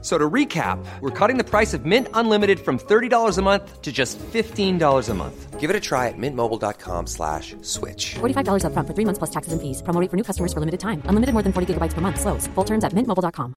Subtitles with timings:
[0.00, 3.82] F- So to recap, we're cutting the price of Mint Unlimited from $30 a month
[3.82, 5.60] to just $15 a month.
[5.60, 8.14] Give it a try at mintmobile.com slash switch.
[8.20, 9.82] $45 upfront for three months plus taxes and fees.
[9.82, 11.02] Promo rate for new customers for limited time.
[11.04, 12.18] Unlimited more than 40 gigabytes per month.
[12.18, 12.46] Slows.
[12.54, 13.52] Full terms at mintmobile.com.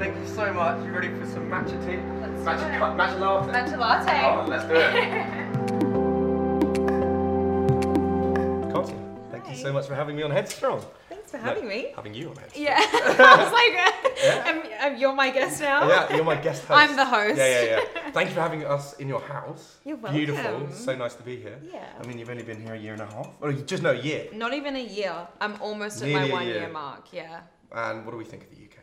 [0.00, 0.84] Thank you so much.
[0.84, 1.98] You ready for some matcha tea?
[2.20, 2.96] Let's matcha, do it.
[2.96, 3.52] matcha latte?
[3.52, 4.24] Matcha latte.
[4.24, 5.36] Oh, let's do it.
[9.62, 10.84] so much for having me on Headstrong.
[11.08, 11.92] Thanks for No, having me.
[11.96, 12.64] Having you on Headstrong.
[12.64, 13.74] Yeah, I was like,
[14.44, 15.88] uh, am- am- you're my guest now.
[15.88, 16.80] Yeah, you're my guest host.
[16.80, 17.36] I'm the host.
[17.38, 18.10] Yeah, yeah, yeah.
[18.12, 19.76] Thank you for having us in your house.
[19.84, 20.16] You're welcome.
[20.18, 20.68] Beautiful.
[20.72, 21.58] So nice to be here.
[21.72, 21.84] Yeah.
[22.00, 23.30] I mean, you've only been here a year and a half.
[23.40, 24.28] Or just no, a year.
[24.32, 25.14] Not even a year.
[25.40, 26.54] I'm almost at my one year.
[26.60, 26.68] year.
[26.68, 27.12] mark.
[27.12, 27.40] Yeah.
[27.72, 28.76] And what do we think of the UK?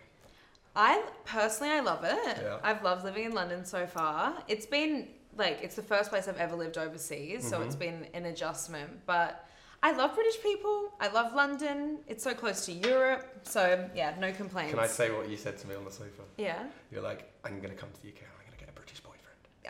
[0.75, 2.37] I personally, I love it.
[2.41, 2.57] Yeah.
[2.63, 4.33] I've loved living in London so far.
[4.47, 7.65] It's been like it's the first place I've ever lived overseas, so Mm-hmm.
[7.65, 9.05] it's been an adjustment.
[9.05, 9.46] But
[9.83, 10.91] I love British people.
[10.99, 11.99] I love London.
[12.07, 14.71] It's so close to Europe, so yeah, no complaints.
[14.71, 16.23] Can I say what you said to me on the sofa?
[16.37, 16.63] Yeah.
[16.91, 18.99] You're like, I'm going to come to the UK I'm going to get a British
[19.01, 19.21] boyfriend.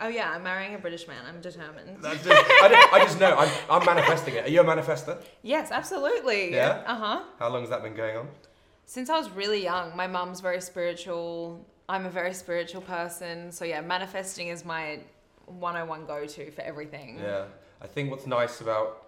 [0.02, 1.18] Oh yeah, I'm marrying a British man.
[1.28, 1.98] I'm determined.
[2.02, 3.36] That's just, I, don't- I just know.
[3.38, 4.46] I'm, I'm manifesting it.
[4.46, 5.22] Are you a manifester?
[5.44, 6.54] Yes, absolutely.
[6.54, 6.84] Yeah?
[6.88, 7.24] Uh huh.
[7.40, 8.28] How long has that been going on?
[8.86, 11.66] Since I was really young, my mum's very spiritual.
[11.90, 13.52] I'm a very spiritual person.
[13.52, 15.00] So yeah, manifesting is my
[15.48, 17.20] 101 go-to for everything.
[17.20, 17.46] Yeah.
[17.82, 19.04] I think what's nice about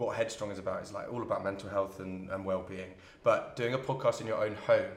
[0.00, 2.90] what Headstrong is about is like all about mental health and, and well-being.
[3.22, 4.90] But doing a podcast in your own home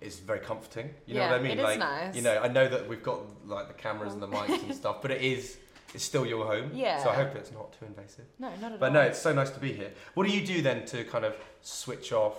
[0.00, 0.90] is very comforting.
[1.06, 1.52] You know Yeah, what I mean?
[1.52, 2.14] it is like nice.
[2.16, 5.00] you know, I know that we've got like the cameras and the mics and stuff,
[5.00, 5.56] but it is
[5.94, 6.70] it's still your home.
[6.74, 7.02] Yeah.
[7.02, 8.24] So I hope it's not too invasive.
[8.38, 8.78] No, not at But all.
[8.78, 9.92] But no, it's so nice to be here.
[10.14, 12.36] What do you do then to kind of switch off?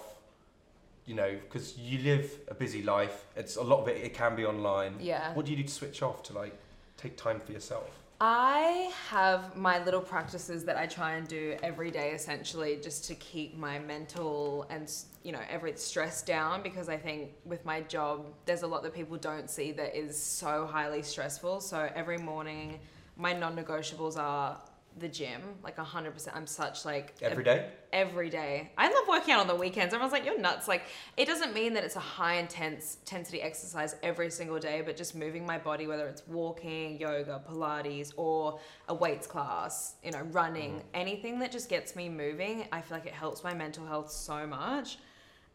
[1.05, 3.25] You know, because you live a busy life.
[3.37, 4.03] It's a lot of it.
[4.03, 4.95] It can be online.
[4.99, 5.33] Yeah.
[5.33, 6.53] What do you do to switch off to like
[6.97, 7.89] take time for yourself?
[8.19, 13.15] I have my little practices that I try and do every day, essentially, just to
[13.15, 14.91] keep my mental and
[15.23, 16.63] you know every stress down.
[16.63, 20.19] Because I think with my job, there's a lot that people don't see that is
[20.19, 21.61] so highly stressful.
[21.61, 22.79] So every morning,
[23.17, 24.59] my non-negotiables are
[24.99, 26.35] the gym, like hundred percent.
[26.35, 27.69] I'm such like Every day?
[27.93, 28.71] every day.
[28.77, 29.93] I love working out on the weekends.
[29.93, 30.67] Everyone's like, you're nuts.
[30.67, 30.83] Like,
[31.15, 35.15] it doesn't mean that it's a high intense intensity exercise every single day, but just
[35.15, 38.59] moving my body, whether it's walking, yoga, Pilates, or
[38.89, 43.07] a weights class, you know, running, anything that just gets me moving, I feel like
[43.07, 44.97] it helps my mental health so much.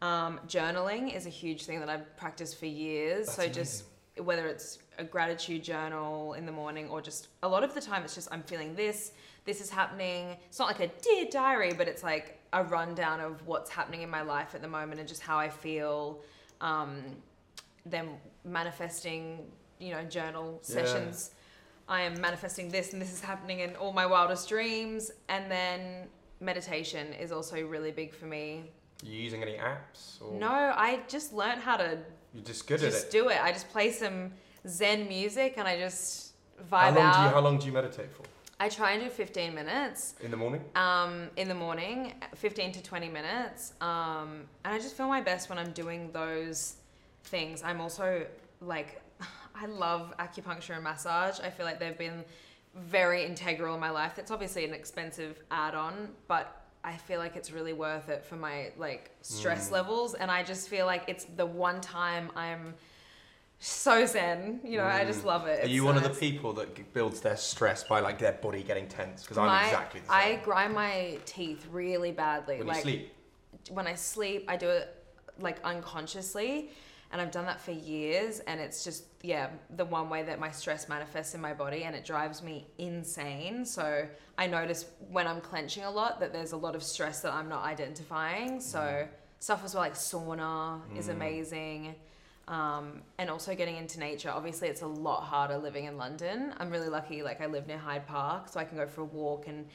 [0.01, 3.31] Um, journaling is a huge thing that I've practiced for years.
[3.31, 3.85] so just
[4.17, 8.03] whether it's a gratitude journal in the morning or just a lot of the time
[8.03, 9.11] it's just I'm feeling this,
[9.45, 10.37] this is happening.
[10.47, 14.09] It's not like a dear diary, but it's like a rundown of what's happening in
[14.09, 16.21] my life at the moment and just how I feel.
[16.61, 17.01] Um,
[17.85, 18.09] then
[18.45, 20.75] manifesting, you know, journal Yeah.
[20.75, 21.31] sessions.
[21.89, 25.11] I am manifesting this and this is happening in all my wildest dreams.
[25.27, 26.07] And then
[26.39, 28.71] meditation is also really big for me.
[29.03, 30.21] You using any apps?
[30.21, 31.97] Or No, I just learned how to
[32.33, 33.01] You're just good just at it.
[33.01, 33.43] Just do it.
[33.43, 34.31] I just play some
[34.67, 36.33] Zen music and I just
[36.71, 37.13] vibe How long out.
[37.15, 38.23] do you how long do you meditate for?
[38.63, 40.61] I try and do 15 minutes In the morning?
[40.75, 43.73] um, in the morning, 15 to 20 minutes.
[43.81, 46.77] Um, and I just feel my best when I'm doing those
[47.25, 47.61] things.
[47.61, 48.25] I'm also
[48.61, 49.01] like,
[49.53, 51.41] I love acupuncture and massage.
[51.41, 52.23] I feel like they've been
[52.73, 54.17] very integral in my life.
[54.17, 58.37] It's obviously an expensive add on, but I feel like it's really worth it for
[58.37, 59.73] my like stress Mm.
[59.73, 62.75] levels, and I just feel like it's the one time I'm
[63.65, 64.59] so zen.
[64.63, 65.61] You know, I just love it.
[65.61, 65.63] Mm.
[65.63, 68.61] Are you so one of the people that builds their stress by like their body
[68.61, 69.21] getting tense?
[69.21, 70.15] Because I'm exactly the same.
[70.15, 72.57] I grind my teeth really badly.
[72.57, 73.13] when like you sleep.
[73.69, 74.93] when I sleep, I do it
[75.39, 76.71] like unconsciously,
[77.13, 78.41] and I've done that for years.
[78.41, 81.95] And it's just yeah, the one way that my stress manifests in my body, and
[81.95, 83.63] it drives me insane.
[83.63, 84.05] So
[84.37, 87.47] I notice when I'm clenching a lot that there's a lot of stress that I'm
[87.47, 88.59] not identifying.
[88.59, 89.07] So
[89.39, 91.95] stuff as well like sauna is amazing.
[92.47, 94.29] Um, and also getting into nature.
[94.29, 96.53] Obviously, it's a lot harder living in London.
[96.57, 99.05] I'm really lucky, like, I live near Hyde Park, so I can go for a
[99.05, 99.65] walk and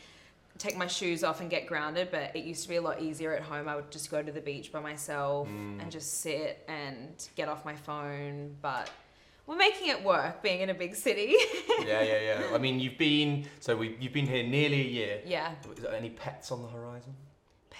[0.58, 2.08] take my shoes off and get grounded.
[2.10, 3.68] But it used to be a lot easier at home.
[3.68, 7.64] I would just go to the beach by myself and just sit and get off
[7.64, 8.54] my phone.
[8.60, 8.90] But
[9.46, 11.36] we're making it work being in a big city.
[11.86, 12.42] yeah, yeah, yeah.
[12.52, 15.20] I mean, you've been so we you've been here nearly a year.
[15.24, 15.52] yeah.
[15.74, 17.14] Is there any pets on the horizon?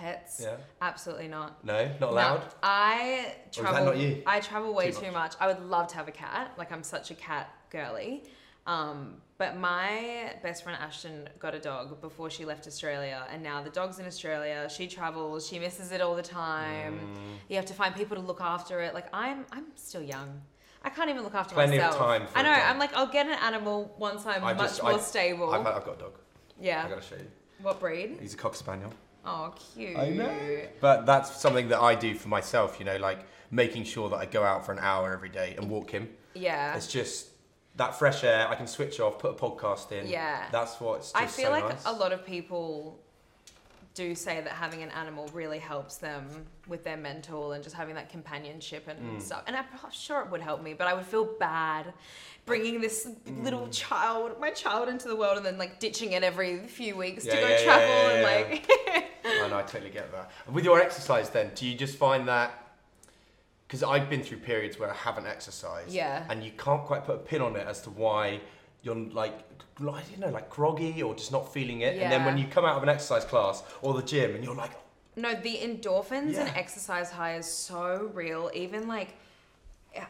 [0.03, 0.41] Pets?
[0.45, 0.57] Yeah.
[0.81, 1.65] Absolutely not.
[1.65, 2.43] No, not No, allowed.
[2.63, 3.85] I that travel.
[3.87, 4.23] not you?
[4.27, 5.33] I travel way Too too much.
[5.33, 5.35] much.
[5.41, 6.53] I would love to have a cat.
[6.57, 8.23] Like I'm such a cat girly.
[8.67, 13.63] Um, but my best friend Ashton got a dog before she left Australia, and now
[13.63, 14.69] the dog's in Australia.
[14.71, 15.49] She travels.
[15.49, 17.01] She misses it all the time.
[17.01, 17.19] Mm.
[17.49, 18.95] You have to find people to look after it.
[18.95, 20.43] Like I'm, I'm still young.
[20.83, 21.99] I can't even look after Plenty of myself.
[22.07, 22.51] time for I a know.
[22.53, 25.53] I'm like, I'll get an animal once I'm I much just- more I- stable.
[25.53, 26.19] I've, I've got a dog.
[26.61, 26.85] yeah.
[26.87, 27.27] I gotta show you.
[27.63, 28.19] What breed?
[28.21, 28.93] He's a cock spaniel.
[29.29, 30.81] Oh, cute.
[30.81, 32.79] But that's something that I do for myself.
[32.79, 33.21] You know, like
[33.51, 36.09] making sure that I go out for an hour every day and walk him.
[36.35, 36.77] Yeah.
[36.77, 37.29] It's just
[37.77, 38.49] that fresh air.
[38.49, 40.07] I can switch off, put a podcast in.
[40.09, 40.47] Yeah.
[40.53, 41.13] That's what's.
[41.13, 41.87] Just I feel so like nice.
[41.87, 42.99] a lot of people
[43.95, 46.25] do say that having an animal really helps them
[46.69, 49.23] with their mental and just having that companionship and Mm.
[49.23, 49.43] stuff.
[49.49, 51.93] And I'm sure it would help me, but I would feel bad
[52.47, 53.73] bringing this little Mm.
[53.73, 57.31] child, my child, into the world and then like ditching it every few weeks to
[57.31, 58.93] Yeah, go yeah, yeah, travel yeah, and yeah.
[58.95, 59.05] like.
[59.53, 60.31] I I totally get that.
[60.51, 62.65] With your exercise, then, do you just find that?
[63.67, 65.91] Because I've been through periods where I haven't exercised.
[65.91, 66.25] Yeah.
[66.31, 68.41] And you can't quite put a pin on it as to why
[68.83, 69.39] you're like,
[69.81, 71.99] I don't know, like groggy or just not feeling it.
[71.99, 74.55] And then when you come out of an exercise class or the gym and you're
[74.55, 74.73] like,
[75.17, 78.51] No, the endorphins and exercise high is so real.
[78.55, 79.15] Even like,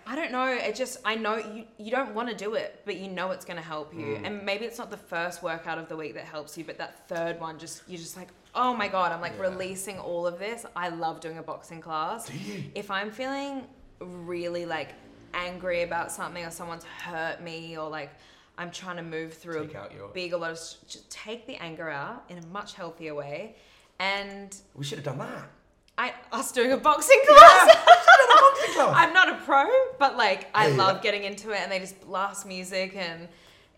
[0.06, 0.46] I don't know.
[0.46, 3.44] It just I know you you don't want to do it, but you know it's
[3.44, 4.00] going to help you.
[4.00, 4.26] Mm.
[4.26, 7.08] And maybe it's not the first workout of the week that helps you, but that
[7.08, 9.42] third one just you're just like, oh my god, I'm like Yeah.
[9.42, 10.64] releasing all of this.
[10.76, 12.26] I love doing a boxing class.
[12.26, 12.64] Do you?
[12.74, 13.66] If I'm feeling
[14.00, 14.94] really like
[15.34, 18.10] angry about something or someone's hurt me or like
[18.56, 20.56] I'm trying to move through Take a your- big a lot of
[20.88, 23.56] just take the anger out in a much healthier way.
[24.00, 25.48] And we should have done that.
[25.96, 27.74] I us doing a boxing class.
[27.74, 28.94] boxing class.
[28.96, 29.64] I'm not a pro,
[29.98, 30.76] but like I Yeah, yeah.
[30.84, 33.28] love getting into it, and they just blast music, and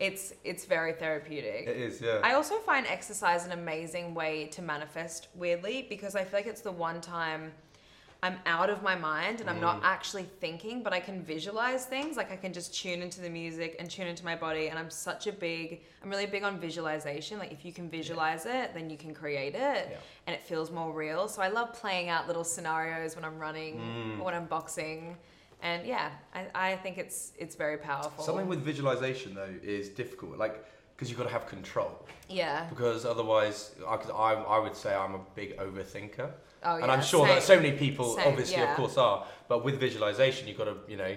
[0.00, 1.66] it's it's very therapeutic.
[1.68, 2.20] It is, yeah.
[2.24, 6.62] I also find exercise an amazing way to manifest weirdly because I feel like it's
[6.62, 7.52] the one time
[8.22, 9.68] I'm out of my mind and I'm Mm.
[9.68, 12.16] not actually thinking, but I can visualize things.
[12.18, 14.68] Like I can just tune into the music and tune into my body.
[14.68, 17.38] And I'm such a big, I'm really big on visualization.
[17.38, 19.96] Like if you can visualize it, then you can create it Yeah.
[20.26, 21.28] and it feels more real.
[21.28, 24.20] So I love playing out little scenarios when I'm running Mm.
[24.20, 25.16] or when I'm boxing.
[25.62, 28.24] And yeah, I, I think it's it's very powerful.
[28.24, 30.38] Something with visualization, though, is difficult.
[30.38, 30.64] Like,
[30.96, 32.06] because you've got to have control.
[32.28, 32.66] yeah.
[32.68, 36.30] Because otherwise, I, I, I would say I'm a big overthinker.
[36.62, 36.82] Oh, yeah.
[36.82, 38.70] and I'm sure that so many people, Same, obviously, yeah.
[38.70, 39.24] of course, are.
[39.48, 41.16] But with visualization, you've got to, you know,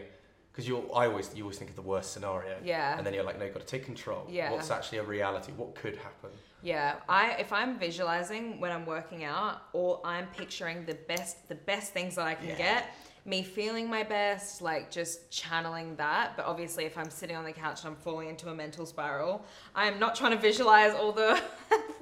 [0.52, 2.56] because you I always you always think of the worst scenario.
[2.64, 2.98] Yeah.
[2.98, 4.26] And then you're like, no, you've got to take control.
[4.30, 4.52] Yeah.
[4.52, 5.52] What's actually a reality?
[5.58, 6.30] What could happen?
[6.62, 11.56] Yeah, I if I'm visualizing when I'm working out or I'm picturing the best the
[11.56, 12.58] best things that I can Yeah.
[12.58, 12.96] get,
[13.26, 16.36] me feeling my best, like just channeling that.
[16.36, 19.46] But obviously if I'm sitting on the couch and I'm falling into a mental spiral,
[19.76, 21.42] I'm not trying to visualize all the,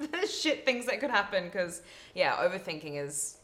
[0.00, 1.82] the shit things that could happen because
[2.14, 3.38] yeah, overthinking is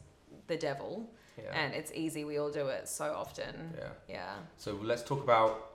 [0.48, 1.08] the devil.
[1.40, 1.52] Yeah.
[1.54, 3.72] And it's easy, we all do it so often.
[3.78, 3.88] Yeah.
[4.08, 4.34] Yeah.
[4.56, 5.66] So let's talk about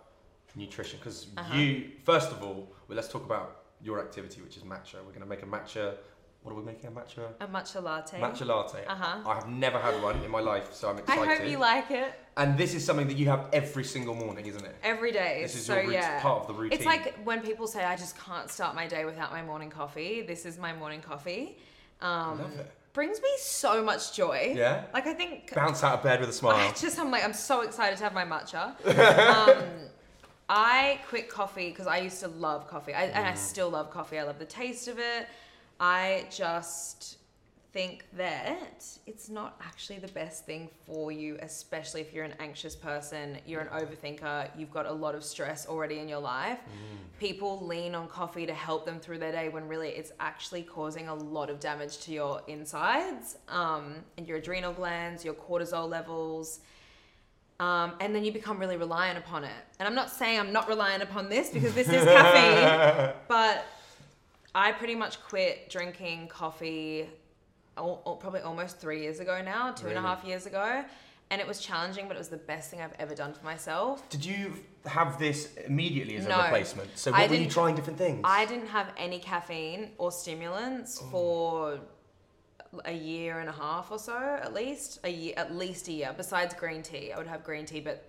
[0.56, 1.56] nutrition because Uh-huh.
[1.58, 4.96] you first of all, well, let's talk about your activity, which is matcha.
[4.96, 5.96] We're going to make a matcha.
[6.44, 6.88] What are we making?
[6.88, 7.30] A matcha?
[7.40, 8.20] A matcha latte.
[8.20, 8.86] Matcha latte.
[8.86, 9.30] Uh-huh.
[9.30, 11.22] I have never had one in my life, so I'm excited.
[11.30, 12.14] I hope you like it.
[12.36, 14.76] And this is something that you have every single morning, isn't it?
[14.84, 15.40] Every day.
[15.42, 16.22] This is so your yeah.
[16.22, 16.78] part of the routine.
[16.78, 20.22] It's like when people say I just can't start my day without my morning coffee.
[20.22, 21.58] This is my morning coffee.
[22.02, 22.72] Um, love it.
[22.92, 24.54] Brings me so much joy.
[24.56, 24.84] Yeah?
[24.94, 26.56] Like I think Bounce out of bed with a smile.
[26.58, 28.76] I just I'm like I'm so excited to have my matcha.
[29.48, 29.64] um,
[30.50, 33.16] I quit coffee because I used to love coffee, I, Mm.
[33.16, 34.20] and I still love coffee.
[34.20, 35.28] I love the taste of it.
[35.84, 37.18] I just
[37.74, 42.74] think that it's not actually the best thing for you, especially if you're an anxious
[42.74, 46.60] person, you're an overthinker, you've got a lot of stress already in your life.
[47.20, 51.10] People lean on coffee to help them through their day when really it's actually causing
[51.10, 56.62] a lot of damage to your insides um, and your adrenal glands, your cortisol levels.
[57.60, 59.52] Um, and then you become really reliant upon it.
[59.80, 63.66] And I'm not saying I'm not reliant upon this because this is caffeine, but
[64.56, 67.10] I pretty much quit drinking coffee
[67.78, 70.32] al- al- probably almost three years ago now, two and a half Really?
[70.32, 70.84] years ago.
[71.32, 74.08] And it was challenging, but it was the best thing I've ever done for myself.
[74.10, 74.54] Did you
[74.86, 76.40] have this immediately as No.
[76.40, 76.96] a replacement?
[77.00, 78.22] So I what were you trying different things?
[78.24, 81.10] I didn't have any caffeine or stimulants Oh.
[81.10, 81.80] for
[82.86, 86.14] a year and a half or so, at least a year, at least a year.
[86.16, 88.04] Besides green tea, I would have green tea, but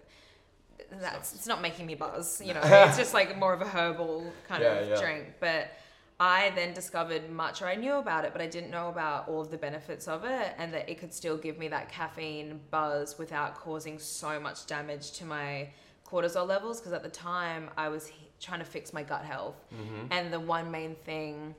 [0.91, 2.43] that's it's not making me buzz.
[2.45, 5.01] You know, it's just like more of a herbal kind Yeah, of yeah.
[5.01, 5.35] drink.
[5.41, 5.69] But
[6.27, 9.43] I then discovered matcha, or I knew about it, but I didn't know about all
[9.43, 13.19] of the benefits of it, and that it could still give me that caffeine buzz
[13.19, 15.69] without causing so much damage to my
[16.11, 16.81] cortisol levels.
[16.81, 20.07] Because at the time, I was trying to fix my gut health, Mm-hmm.
[20.13, 21.55] and the one main thing,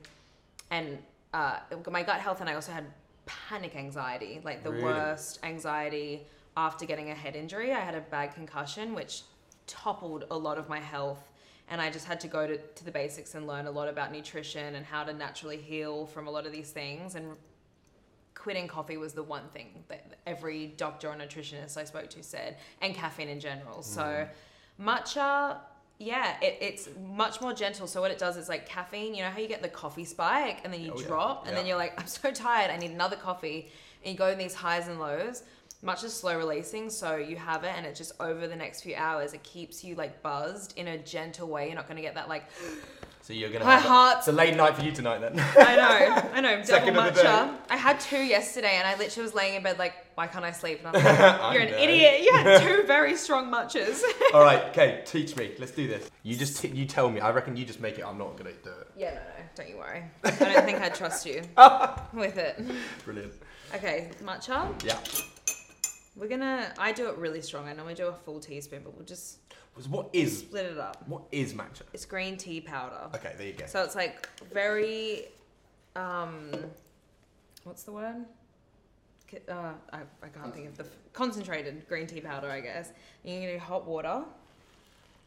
[0.72, 0.98] and
[1.32, 1.58] uh,
[1.88, 2.86] my gut health, and I also had
[3.24, 4.82] panic anxiety, like the Really?
[4.82, 7.72] worst anxiety after getting a head injury.
[7.72, 9.22] I had a bad concussion, which
[9.68, 11.22] toppled a lot of my health.
[11.68, 14.12] And I just had to go to, to the basics and learn a lot about
[14.12, 17.16] nutrition and how to naturally heal from a lot of these things.
[17.16, 17.36] And
[18.34, 22.58] quitting coffee was the one thing that every doctor or nutritionist I spoke to said,
[22.80, 23.82] and caffeine in general.
[23.82, 24.28] So, mm.
[24.80, 25.56] matcha,
[25.98, 27.88] yeah, it, it's much more gentle.
[27.88, 30.60] So, what it does is like caffeine, you know how you get the coffee spike
[30.62, 31.06] and then you Oh, yeah.
[31.08, 33.68] drop, and then you're like, I'm so tired, I need another coffee.
[34.04, 35.42] And you go in these highs and lows.
[35.84, 38.94] Matcha is slow releasing, so you have it, and it just over the next few
[38.96, 41.66] hours, it keeps you like buzzed in a gentle way.
[41.66, 42.44] You're not gonna get that like
[43.22, 45.38] so you're gonna My heart's- It's a late night for you tonight then.
[45.38, 46.50] I know, I know.
[46.56, 47.54] Double Second of the matcha.
[47.68, 50.50] I had two yesterday, and I literally was laying in bed like, why can't I
[50.52, 50.78] sleep?
[50.84, 51.78] And I was like, you're an know.
[51.78, 52.22] idiot.
[52.22, 54.00] You had two very strong matchas.
[54.32, 55.52] All right, okay, teach me.
[55.58, 56.10] Let's do this.
[56.22, 57.20] You just t- you tell me.
[57.20, 58.04] I reckon you just make it.
[58.04, 58.88] I'm not gonna do it.
[58.96, 60.04] yeah, no, no, don't you worry.
[60.24, 61.42] I don't think I'd trust you
[62.14, 62.60] with it.
[63.04, 63.34] Brilliant.
[63.74, 64.72] Okay, matcha.
[64.84, 64.98] Yeah.
[66.16, 66.72] We're gonna.
[66.78, 67.68] I do it really strong.
[67.68, 69.38] I normally do a full teaspoon, but we'll just
[69.90, 71.06] what is split it up.
[71.06, 71.82] what is matcha?
[71.92, 73.10] It's green tea powder.
[73.14, 73.66] Okay, there you go.
[73.66, 75.26] So it's like very,
[75.94, 76.50] um,
[77.64, 78.24] what's the word?
[79.30, 82.48] Ki- Uh, I, I can't think of the f- concentrated green tea powder.
[82.50, 82.90] I guess
[83.22, 84.24] you're gonna do hot water.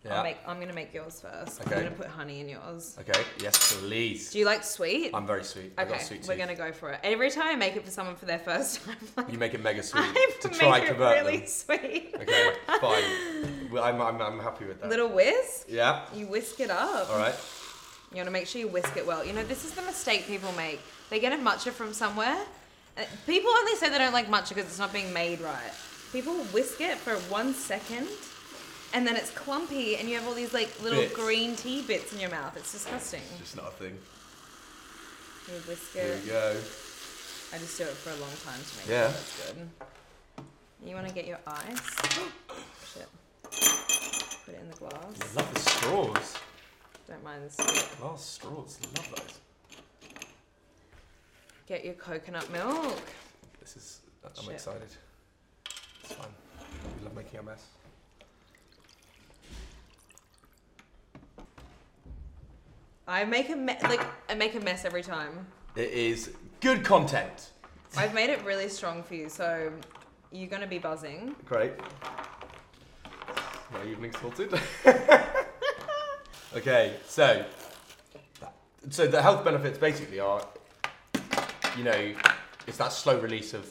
[0.05, 0.15] Yeah.
[0.17, 1.61] I'll make, I'm gonna make yours first.
[1.61, 1.75] Okay.
[1.75, 2.97] I'm gonna put honey in yours.
[3.01, 3.19] Okay.
[3.41, 4.31] Yes, please.
[4.31, 5.11] Do you like sweet?
[5.13, 5.75] I'm very sweet.
[5.75, 6.99] Got okay, a sweet we're gonna go for it.
[7.03, 9.61] Every time I make it for someone for their first time, like, You make it
[9.61, 11.47] mega sweet I to make try it convert really them.
[11.47, 12.15] sweet.
[12.15, 12.51] Okay,
[12.81, 13.69] fine.
[13.71, 14.89] Well, I'm, I'm, I'm happy with that.
[14.89, 15.65] Little whisk.
[15.69, 16.05] Yeah.
[16.15, 17.09] You whisk it up.
[17.09, 17.35] All right.
[18.11, 19.23] You want to make sure you whisk it well.
[19.25, 20.79] You know, this is the mistake people make.
[21.11, 22.37] They get a matcha from somewhere.
[22.97, 25.71] Uh, People only say they don't like matcha because it's not being made right.
[26.11, 28.07] People whisk it for one second,
[28.93, 31.13] and then it's clumpy, and you have all these like little Bits.
[31.15, 32.55] green tea bits in your mouth.
[32.57, 33.21] It's disgusting.
[33.39, 33.97] Just not a thing.
[35.47, 36.55] You whisk There we go.
[37.53, 39.07] I just do it for a long time to make Yeah.
[39.07, 39.69] sure that's good.
[40.85, 41.79] You want to get your ice.
[42.93, 43.07] Shit.
[44.45, 45.35] Put it in the glass.
[45.35, 46.35] Love the straws.
[47.07, 47.99] Don't mind the sweet.
[47.99, 48.77] Glass straws.
[48.95, 49.39] Love those.
[51.67, 53.01] Get your coconut milk.
[53.59, 54.01] This is.
[54.37, 54.53] I'm Shit.
[54.53, 54.89] excited.
[56.03, 56.27] It's fine.
[56.99, 57.63] We love making a mess.
[63.09, 65.47] I make a me- like I make a mess every time.
[65.75, 67.49] It is good content.
[67.97, 69.71] I've made it really strong for you, so
[70.31, 71.35] you're gonna be buzzing.
[71.45, 71.73] Great.
[73.73, 74.53] My evening sorted.
[76.55, 77.43] okay, so
[78.91, 80.45] so the health benefits basically are,
[81.75, 82.13] you know,
[82.67, 83.67] it's that slow release of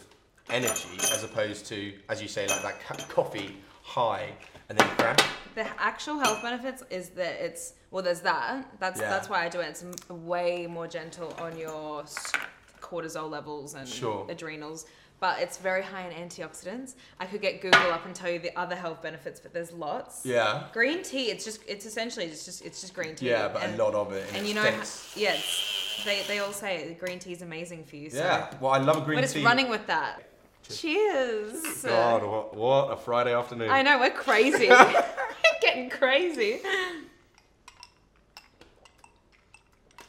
[0.51, 4.33] energy as opposed to, as you say, like that ca- coffee high
[4.69, 5.17] and then.
[5.55, 8.65] The actual health benefits is that it's well, there's that.
[8.79, 9.09] That's Yeah.
[9.11, 9.69] that's why I do it.
[9.71, 12.33] It's m- way more gentle on your s-
[12.81, 14.27] cortisol levels and Sure.
[14.29, 14.87] adrenals.
[15.21, 16.95] But it's very high in antioxidants.
[17.19, 20.25] I could get Google up and tell you the other health benefits, but there's lots.
[20.25, 20.69] Yeah.
[20.73, 23.31] Green tea, it's just it's essentially it's just it's just green tea.
[23.31, 24.31] Yeah, but a lot of it.
[24.35, 27.85] And you know, yes, yeah, it's, they they all say it, green tea is amazing
[27.85, 28.11] for you.
[28.11, 28.19] So.
[28.19, 28.55] Yeah.
[28.61, 29.23] Well, I love a green tea.
[29.23, 29.45] But it's tea.
[29.45, 30.23] running with that.
[30.71, 31.83] Cheers.
[31.85, 33.71] God, what, what a Friday afternoon.
[33.71, 34.69] I know, we're crazy.
[34.69, 35.05] we're
[35.63, 36.61] getting crazy.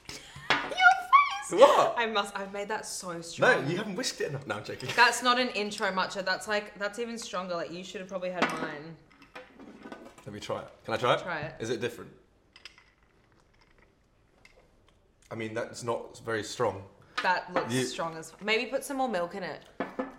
[0.09, 1.51] Your face!
[1.51, 1.95] What?
[1.97, 3.63] I must, I've made that so strong.
[3.63, 4.45] No, you haven't whisked it enough.
[4.47, 4.89] No, I'm joking.
[4.95, 6.23] That's not an intro matcha.
[6.25, 7.55] That's like, that's even stronger.
[7.55, 8.95] Like, you should have probably had mine.
[10.25, 10.67] Let me try it.
[10.85, 11.21] Can I try it?
[11.21, 11.55] Try it.
[11.59, 12.11] Is it different?
[15.31, 16.83] I mean, that's not very strong.
[17.23, 18.33] That looks You- strong as.
[18.43, 19.61] Maybe put some more milk in it.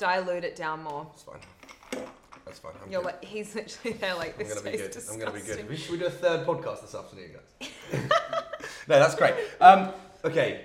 [0.00, 1.06] Dilute it down more.
[1.10, 2.04] That's fine.
[2.46, 2.72] That's fine.
[2.84, 3.06] I'm You're good.
[3.12, 4.50] like he's literally there like this.
[4.50, 4.92] I'm gonna be good.
[4.92, 5.66] tastes I'm gonna be disgusting.
[5.68, 5.78] good.
[5.78, 7.30] Should we do a third podcast this afternoon,
[7.60, 7.70] guys?
[8.88, 9.34] no, that's great.
[9.60, 9.92] Um,
[10.24, 10.64] okay,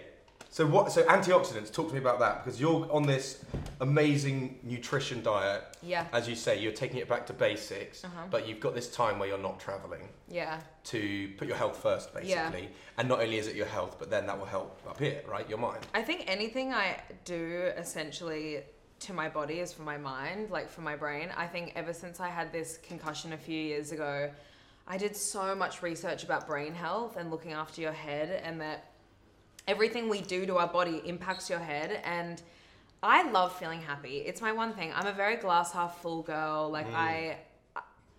[0.49, 0.91] so what?
[0.91, 1.71] So antioxidants.
[1.71, 3.43] Talk to me about that because you're on this
[3.81, 5.63] amazing nutrition diet.
[5.83, 6.07] Yeah.
[6.13, 8.21] As you say, you're taking it back to basics, Uh-huh.
[8.31, 10.61] but you've got this time where you're not traveling Yeah.
[10.85, 12.49] to put your health first, basically, Yeah.
[12.49, 12.75] basically.
[12.97, 15.47] And not only is it your health, but then that will help up here, right?
[15.49, 15.85] Your mind.
[15.93, 18.63] I think anything I do essentially
[19.05, 21.29] to my body as for my mind, like for my brain.
[21.37, 24.29] I think ever since I had this concussion a few years ago,
[24.87, 28.91] I did so much research about brain health and looking after your head and that
[29.67, 32.41] everything we do to our body impacts your head and
[33.01, 34.17] I love feeling happy.
[34.17, 34.91] It's my one thing.
[34.95, 36.69] I'm a very glass half full girl.
[36.71, 36.95] Like mm.
[36.95, 37.37] I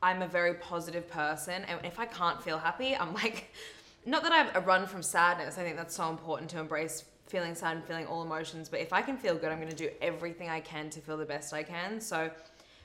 [0.03, 3.53] I'm a very positive person and if I can't feel happy, I'm like
[4.07, 5.59] not that I run from sadness.
[5.59, 8.93] I think that's so important to embrace feeling sad and feeling all emotions, but if
[8.93, 11.53] I can feel good, I'm going to do everything I can to feel the best
[11.53, 12.01] I can.
[12.01, 12.31] So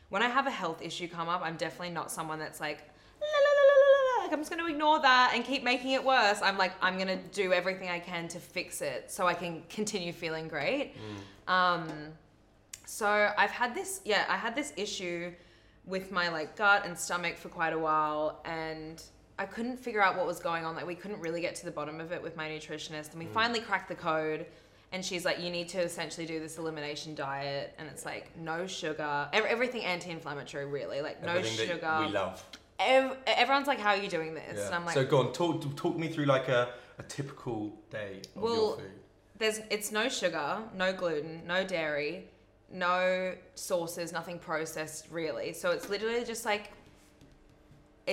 [0.09, 2.79] when I have a health issue come up, I'm definitely not someone that's like
[3.21, 5.63] la, la, la, la, la, la, like I'm just going to ignore that and keep
[5.63, 6.41] making it worse.
[6.41, 9.63] I'm like I'm going to do everything I can to fix it so I can
[9.69, 10.95] continue feeling great.
[11.47, 11.87] Um,
[12.85, 15.31] so I've had this, yeah, I had this issue
[15.85, 19.01] with my like gut and stomach for quite a while, and
[19.39, 20.75] I couldn't figure out what was going on.
[20.75, 23.25] Like we couldn't really get to the bottom of it with my nutritionist, and we
[23.25, 23.33] mm.
[23.33, 24.45] finally cracked the code.
[24.93, 28.67] And she's like, you need to essentially do this elimination diet, and it's like no
[28.67, 31.97] sugar, ev- everything anti-inflammatory, really, like no sugar.
[32.05, 32.43] we love.
[32.77, 34.57] Ev- everyone's like, how are you doing this?
[34.57, 34.65] Yeah.
[34.65, 38.19] And I'm like, so go on, talk talk me through like a, a typical day
[38.35, 38.91] of your Well, food.
[39.37, 42.27] there's it's no sugar, no gluten, no dairy,
[42.69, 45.53] no sauces, nothing processed really.
[45.53, 46.71] So it's literally just like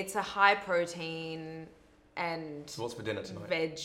[0.00, 1.66] it's a high protein
[2.16, 3.48] and So what's for dinner tonight?
[3.48, 3.78] veg,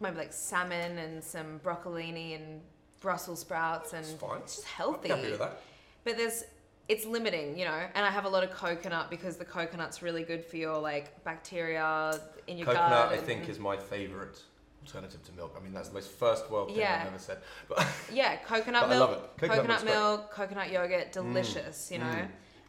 [0.00, 2.60] maybe like salmon and some broccolini and
[3.00, 4.38] Brussels sprouts and It's fine.
[4.42, 5.08] it's just healthy.
[5.08, 5.60] happy with that.
[6.04, 6.44] But there's
[6.86, 10.22] it's limiting, you know, and I have a lot of coconut because the coconut's really
[10.22, 12.76] good for your like bacteria in your gut.
[12.76, 13.12] Coconut, gut.
[13.12, 14.38] I and- think, is my favourite
[14.82, 15.54] alternative to milk.
[15.58, 16.98] I mean, that's the most first world thing Yeah.
[17.00, 17.38] I've ever said.
[17.70, 19.30] But Yeah, coconut But I milk, love it.
[19.38, 19.94] coconut, Coconut milk's great.
[19.94, 21.90] milk, coconut yogurt, delicious.
[21.90, 22.18] You know.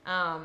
[0.08, 0.10] Mm.
[0.10, 0.44] Um,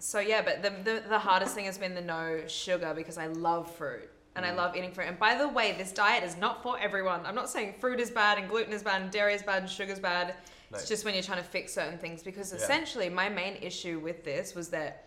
[0.00, 3.26] so yeah, but the, the the hardest thing has been the no sugar because I
[3.28, 4.48] love fruit and Mm.
[4.50, 5.06] I love eating fruit.
[5.08, 7.24] And by the way, this diet is not for everyone.
[7.26, 9.70] I'm not saying fruit is bad and gluten is bad and dairy is bad and
[9.70, 10.34] sugar's bad.
[10.70, 10.78] No.
[10.78, 12.58] It's just when you're trying to fix certain things because Yeah.
[12.58, 15.06] essentially my main issue with this was that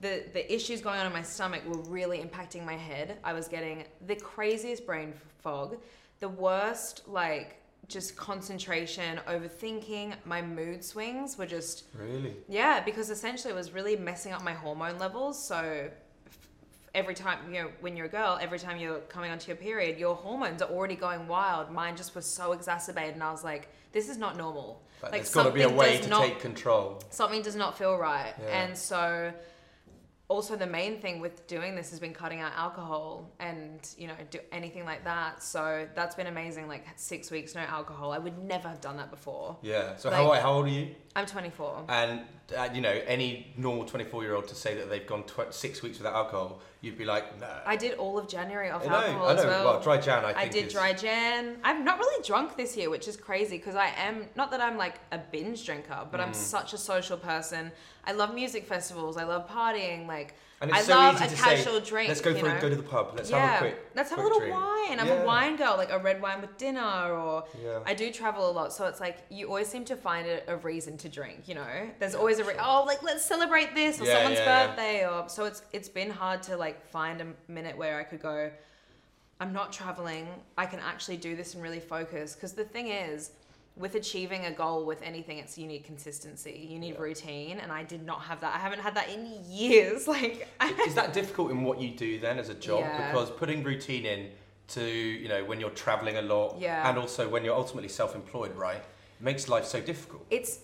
[0.00, 3.18] the the issues going on in my stomach were really impacting my head.
[3.22, 5.76] I was getting the craziest brain fog,
[6.20, 10.14] the worst like just concentration, overthinking.
[10.24, 14.52] My mood swings were just really, yeah, because essentially it was really messing up my
[14.52, 15.42] hormone levels.
[15.42, 15.90] So
[16.94, 19.98] every time you know when you're a girl, every time you're coming onto your period,
[19.98, 21.70] your hormones are already going wild.
[21.70, 24.82] Mine just was so exacerbated, and I was like, this is not normal.
[25.02, 27.00] like, there's got to be a way to not- take control.
[27.10, 28.34] something does not feel right.
[28.40, 28.62] Yeah.
[28.64, 29.32] And so
[30.28, 34.14] also the main thing with doing this has been cutting out alcohol and you know
[34.30, 35.42] do anything like that.
[35.42, 36.66] So that's been amazing.
[36.68, 38.12] Like six weeks no alcohol.
[38.12, 39.56] I would never have done that before.
[39.62, 39.96] Yeah.
[39.96, 40.94] So Like- how how old are you?
[41.16, 41.84] I'm 24.
[41.88, 42.22] And
[42.56, 45.82] uh, you know, any normal 24 year old to say that they've gone tw- six
[45.82, 47.48] weeks without alcohol, you'd be like, no.
[47.64, 49.48] I did all of January off I know, alcohol I as know.
[49.48, 49.64] well.
[49.64, 51.56] Well, dry Jan, I I did is- dry Jan.
[51.64, 54.76] I'm not really drunk this year, which is crazy because I am not that I'm
[54.76, 56.24] like a binge drinker, but Mm.
[56.24, 57.72] I'm such a social person.
[58.04, 59.16] I love music festivals.
[59.16, 60.06] I love partying.
[60.06, 62.08] Like And it's I so love easy a to casual say, drink.
[62.08, 62.56] let's go for know?
[62.56, 63.12] a, go to the pub.
[63.16, 63.90] Let's yeah, have a quick.
[63.94, 64.54] let's have a little drink.
[64.54, 65.00] wine.
[65.00, 65.22] I'm Yeah.
[65.22, 67.80] a wine girl, like a red wine with dinner, or Yeah.
[67.84, 70.56] I do travel a lot, so it's like you always seem to find a, a
[70.56, 71.48] reason to drink.
[71.48, 75.28] You know, there's always a re- oh, like let's celebrate this or someone's birthday, or
[75.28, 78.50] so it's it's been hard to like find a minute where I could go.
[79.40, 80.28] I'm not traveling.
[80.56, 82.34] I can actually do this and really focus.
[82.34, 83.32] Because the thing is,
[83.76, 86.66] with achieving a goal with anything, it's you need consistency.
[86.70, 88.54] You need routine, and I did not have that.
[88.54, 90.06] I haven't had that in years.
[90.14, 90.46] Like,
[90.86, 92.80] Is that difficult in what you do then as a job?
[92.80, 93.10] Yeah.
[93.10, 94.30] Because putting routine in
[94.66, 96.88] to you know when you're traveling a lot, Yeah.
[96.88, 98.82] and also when you're ultimately self-employed, right,
[99.20, 100.24] makes life so difficult.
[100.30, 100.60] it's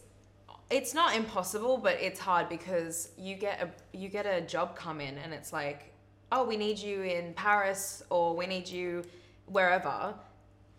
[0.71, 5.01] it's not impossible, but it's hard because you get a you get a job come
[5.01, 5.93] in, and it's like,
[6.31, 9.03] oh, we need you in Paris, or we need you
[9.47, 10.15] wherever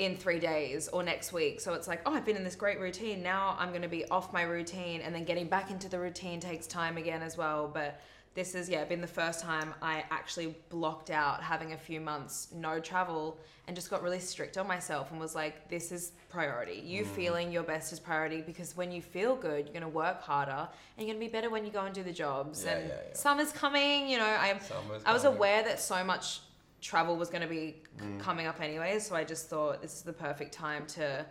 [0.02, 1.62] in three days or next week.
[1.62, 3.22] So it's like, oh, I've been in this great routine.
[3.22, 6.40] Now I'm going to be off my routine, and then getting back into the routine
[6.40, 7.70] takes time again as well.
[7.72, 8.02] But
[8.34, 12.48] this is yeah been the first time I actually blocked out having a few months
[12.54, 13.38] no travel
[13.68, 16.82] and just got really strict on myself and was like, this is priority.
[16.84, 17.08] You mm.
[17.08, 20.52] feeling your best is priority because when you feel good, you're going to work harder
[20.52, 22.64] and you're going to be better when you go and do the jobs.
[22.64, 23.14] Yeah, and yeah, yeah.
[23.14, 24.10] summer's coming.
[24.10, 24.60] You know, I
[25.06, 26.42] I was aware that so much
[26.82, 28.20] travel was going to be Mm.
[28.20, 31.26] coming up anyway, so I just thought this is the perfect time to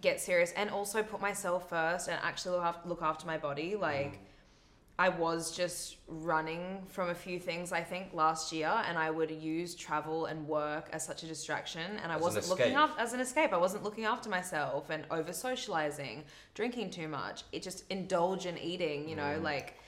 [0.00, 3.76] get serious and also put myself first and actually look after, look after my body.
[3.76, 4.18] Like,
[4.98, 9.30] I was just running from a few things, I think, last year, and I would
[9.30, 11.98] use travel and work as such a distraction.
[12.02, 15.32] And I wasn't looking after, as an escape, I wasn't looking after myself and over
[15.32, 17.42] socializing, drinking too much.
[17.52, 19.78] It just indulge in eating, you know, like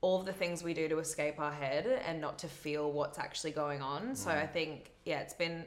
[0.00, 3.50] all the things we do to escape our head and not to feel what's actually
[3.50, 4.14] going on.
[4.14, 5.64] So I think, yeah, it's been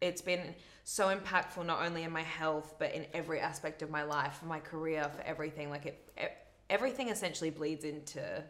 [0.00, 4.02] it's been so impactful not only in my health but in every aspect of my
[4.02, 8.42] life for my career for everything like it, everything essentially bleeds into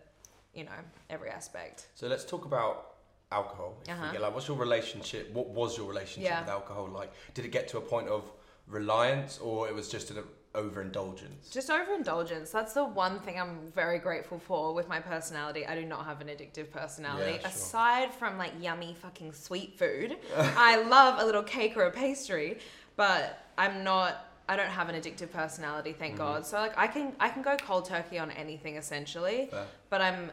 [0.54, 0.70] you know
[1.10, 2.94] every aspect So let's talk about
[3.32, 3.76] alcohol.
[3.88, 4.12] Uh-huh.
[4.12, 5.32] get, like, what's your relationship?
[5.32, 6.40] What was your relationship Yeah.
[6.40, 7.12] with alcohol like?
[7.34, 8.22] Did it get to a point of
[8.66, 10.18] reliance, or it was just an
[10.54, 11.48] overindulgence?
[11.50, 15.84] just overindulgence that's the one thing i'm very grateful for with my personality i do
[15.86, 17.48] not have an addictive personality Yeah, sure.
[17.48, 22.58] aside from like yummy fucking sweet food i love a little cake or a pastry
[22.96, 26.24] but i'm not I don't have an addictive personality, thank Mm-hmm.
[26.24, 26.44] God.
[26.44, 29.46] So like I can I can go cold turkey on anything essentially.
[29.48, 29.64] Fair.
[29.90, 30.32] But I'm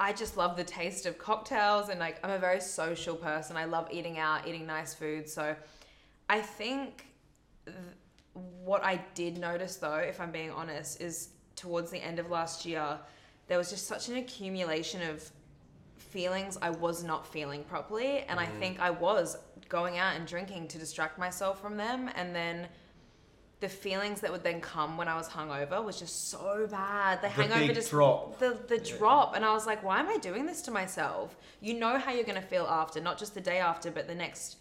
[0.00, 3.58] I just love the taste of cocktails and like I'm a very social person.
[3.58, 5.28] I love eating out, eating nice food.
[5.28, 5.54] So
[6.30, 7.08] I think
[7.66, 7.76] th-
[8.64, 12.64] what I did notice though, if I'm being honest, is towards the end of last
[12.64, 12.98] year,
[13.46, 15.30] there was just such an accumulation of
[15.96, 18.20] feelings I was not feeling properly.
[18.28, 18.58] And I mm.
[18.58, 19.36] think I was
[19.68, 22.10] going out and drinking to distract myself from them.
[22.14, 22.68] And then
[23.60, 27.18] the feelings that would then come when I was hungover was just so bad.
[27.18, 28.38] The, The hangover just drop.
[28.38, 31.36] The the drop, and I was like, why am I doing this to myself?
[31.60, 34.58] You know how you're gonna feel after, not just the day after, but the next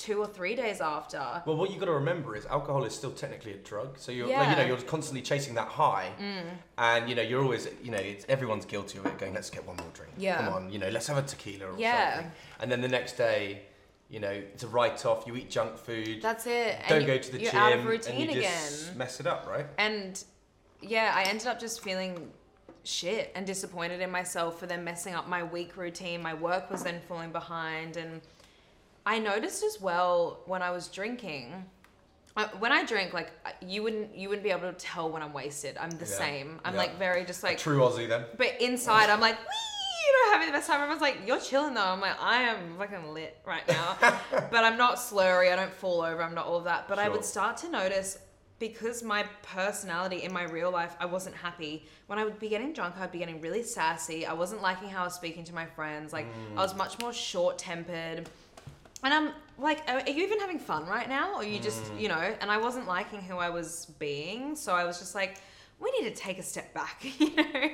[0.00, 1.42] two or three days after.
[1.44, 3.98] Well, what you got to remember is alcohol is still technically a drug.
[3.98, 4.58] So you're, like, you Mm.
[4.58, 6.10] know, you're constantly chasing that high,
[6.78, 9.18] and you know, you're always, you know, it's, everyone's guilty of it.
[9.18, 10.14] Going, let's get one more drink.
[10.16, 10.38] Yeah.
[10.38, 12.14] Come on, you know, let's have a tequila or Yeah.
[12.14, 12.32] something.
[12.60, 13.62] And then the next day,
[14.08, 15.26] you know, it's a write-off.
[15.26, 16.22] You eat junk food.
[16.22, 16.78] That's it.
[16.88, 18.98] Don't you- go to the you're gym, out of and routine you just again.
[18.98, 19.66] mess it up, right?
[19.76, 20.24] And
[20.80, 22.32] yeah, I ended up just feeling
[22.84, 26.22] shit and disappointed in myself for then messing up my week routine.
[26.22, 27.98] My work was then falling behind.
[27.98, 28.22] And
[29.06, 31.64] I noticed as well when I was drinking.
[32.36, 35.22] I- When I drink, like uh, you wouldn't, you wouldn't be able to tell when
[35.22, 35.76] I'm wasted.
[35.78, 36.18] I'm the Yeah.
[36.24, 36.60] same.
[36.64, 36.80] I'm Yeah.
[36.80, 38.24] like very just like True Aussie then.
[38.36, 40.80] but inside, I'm like, wee, you know, having the best time.
[40.80, 41.82] Everyone's like, you're chilling though.
[41.84, 43.96] I'm like, I am fucking lit right now.
[44.30, 45.52] but I'm not slurry.
[45.52, 46.22] I don't fall over.
[46.22, 46.88] I'm not all of that.
[46.88, 48.18] But I would start to notice
[48.60, 51.86] because my personality in my real life, I wasn't happy.
[52.06, 54.26] When I would be getting drunk, I'd be getting really sassy.
[54.26, 56.12] I wasn't liking how I was speaking to my friends.
[56.12, 56.56] Like, I mm.
[56.56, 58.28] was much more short tempered.
[59.02, 61.34] And I'm like, are you even having fun right now?
[61.34, 62.00] Or you just, Mm.
[62.00, 64.54] you know, and I wasn't liking who I was being.
[64.56, 65.38] So I was just like,
[65.78, 67.68] we need to take a step back, you know?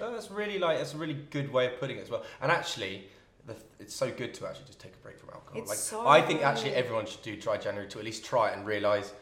[0.00, 2.24] That's really like that's a really good way of putting it as well.
[2.42, 3.06] And actually,
[3.46, 5.60] the, it's so good to actually just take a break from alcohol.
[5.60, 8.48] It's like so I think actually everyone should do dry January to at least try
[8.50, 9.12] it and realize,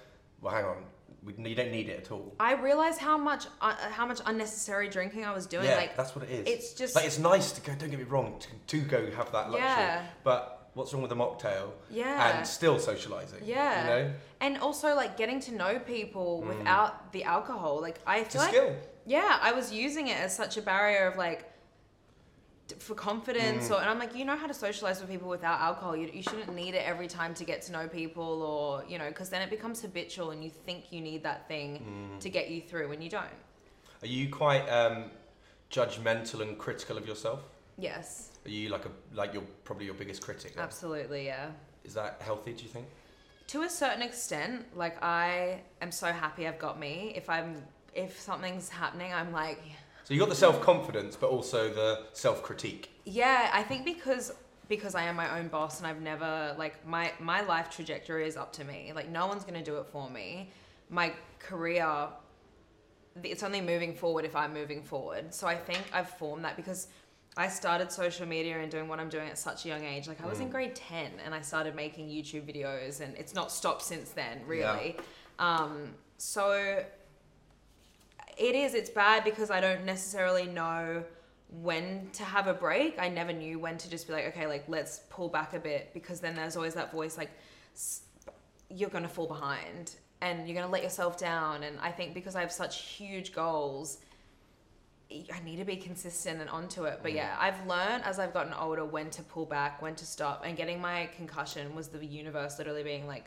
[0.40, 0.84] well, hang on,
[1.24, 2.34] we, you don't need it at all.
[2.40, 5.66] I realized how much uh, how much unnecessary drinking I was doing.
[5.66, 6.46] yeah, like that's what it is.
[6.46, 7.74] it's just- like it's nice to go.
[7.78, 9.58] Don't get me wrong, to, to go have that luxury.
[9.68, 10.06] Yeah.
[10.24, 11.70] But what's wrong with a mocktail?
[11.90, 12.36] Yeah.
[12.38, 13.40] And still socializing.
[13.44, 14.12] yeah, You know.
[14.40, 17.80] and also like getting to know people without the alcohol.
[17.80, 18.76] Like I feel like skill.
[19.06, 21.48] yeah, I was using it as such a barrier of like
[22.78, 23.72] for confidence Mm.
[23.72, 26.22] or and I'm like you know how to socialize with people without alcohol you, you
[26.22, 29.42] shouldn't need it every time to get to know people or you know because then
[29.42, 31.70] it becomes habitual and you think you need that thing
[32.16, 32.20] Mm.
[32.20, 33.36] to get you through when you don't
[34.02, 35.10] Are you quite um,
[35.70, 37.40] judgmental and critical of yourself?
[37.78, 40.54] yes Are you like a like you're probably your biggest critic?
[40.54, 40.64] then?
[40.64, 41.50] absolutely yeah
[41.84, 42.52] Is that healthy?
[42.52, 42.86] Do you think?
[43.48, 48.18] to a certain extent like i am so happy i've got me if i'm if
[48.18, 49.60] something's happening i'm like
[50.04, 52.90] So you got the self confidence, but also the self critique.
[53.04, 54.32] yeah i think because
[54.68, 58.36] because i am my own boss and i've never like my my life trajectory is
[58.36, 60.48] up to me like no one's going to do it for me
[60.88, 62.08] my career
[63.24, 66.86] it's only moving forward if i'm moving forward so i think i've formed that because
[67.36, 70.06] I started social media and doing what I'm doing at such a young age.
[70.06, 73.50] Like I was in grade 10 and I started making YouTube videos and it's not
[73.50, 74.96] stopped since then, really.
[75.38, 76.84] Um, so
[78.36, 81.04] it is, it's bad because I don't necessarily know
[81.62, 82.98] when to have a break.
[82.98, 85.90] I never knew when to just be like, okay, like let's pull back a bit
[85.94, 87.30] because then there's always that voice like,
[88.68, 91.62] you're going to fall behind and you're going to let yourself down.
[91.62, 93.98] And I think because I have such huge goals,
[95.32, 96.98] I need to be consistent and onto it.
[96.98, 97.02] Mm.
[97.02, 100.42] But yeah, I've learned as I've gotten older when to pull back, when to stop.
[100.44, 103.26] And getting my concussion was the universe literally being like,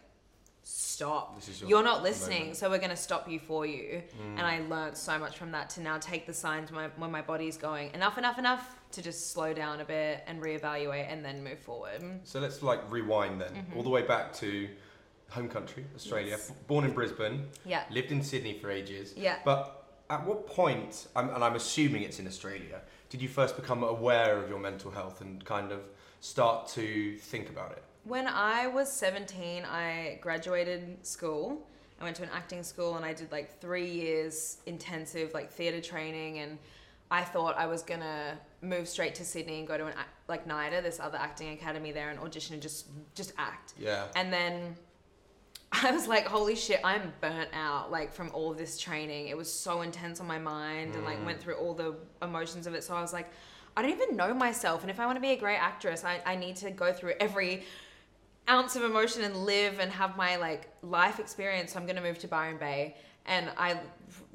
[0.64, 1.40] stop.
[1.62, 2.60] Your You're not listening, moment." Mm.
[2.60, 4.02] so we're going to stop you for you.
[4.38, 7.12] And I learned so much from that to now take the signs when my, when
[7.12, 11.24] my body's going enough, enough, enough to just slow down a bit and reevaluate and
[11.24, 12.02] then move forward.
[12.24, 13.78] So let's like rewind then, Mm-hmm.
[13.78, 14.68] all the way back to
[15.30, 16.38] home country, Australia.
[16.38, 17.48] b- Born in Brisbane.
[17.66, 17.84] Yeah.
[17.92, 19.14] Lived in Sydney for ages.
[19.18, 19.38] Yeah.
[19.44, 19.75] But
[20.10, 24.38] at what point, I'm, and I'm assuming it's in Australia, did you first become aware
[24.38, 25.82] of your mental health and kind of
[26.22, 27.84] start to think about it?
[28.04, 31.68] When I was 17, I graduated school.
[32.00, 35.82] I went to an acting school and I did like three years intensive like theatre
[35.82, 36.58] training and
[37.10, 40.48] I thought I was gonna move straight to Sydney and go to an act- like
[40.48, 43.74] NIDA, this other acting academy there, and audition and just just act.
[43.78, 44.08] Yeah.
[44.16, 44.76] And then
[45.84, 49.28] I was like, holy shit, I'm burnt out like from all this training.
[49.28, 52.74] It was so intense on my mind and like went through all the emotions of
[52.74, 52.84] it.
[52.84, 53.32] So I was like,
[53.78, 54.82] I don't even know myself.
[54.82, 57.14] And if I want to be a great actress, I, I need to go through
[57.20, 57.64] every
[58.48, 61.74] ounce of emotion and live and have my like life experience.
[61.74, 62.96] So I'm gonna move to Byron Bay.
[63.26, 63.80] And I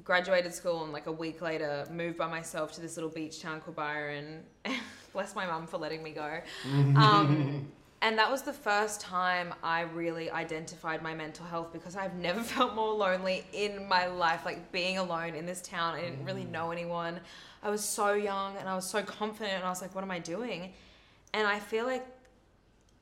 [0.04, 3.60] graduated school and like a week later moved by myself to this little beach town
[3.60, 4.42] called Byron.
[5.12, 6.40] Bless my mum for letting me go.
[6.96, 7.70] Um,
[8.02, 12.42] and that was the first time I really identified my mental health because I've never
[12.54, 14.46] felt more lonely in my life.
[14.46, 16.50] Like being alone in this town, I didn't really mm.
[16.50, 17.20] know anyone.
[17.62, 20.10] I was so young and I was so confident, and I was like, what am
[20.10, 20.72] I doing?
[21.34, 22.06] And I feel like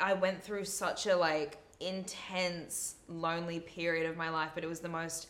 [0.01, 4.81] I went through such a like intense, lonely period of my life, but it was
[4.81, 5.29] the most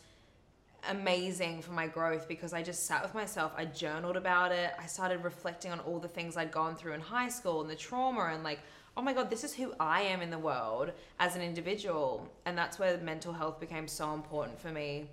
[0.89, 3.51] amazing for my growth because I just sat with myself.
[3.55, 4.71] I journaled about it.
[4.79, 7.75] I started reflecting on all the things I'd gone through in high school and the
[7.75, 8.59] trauma and like,
[8.97, 12.29] oh my God, this is who I am in the world as an individual.
[12.45, 15.09] And that's where mental health became so important for me.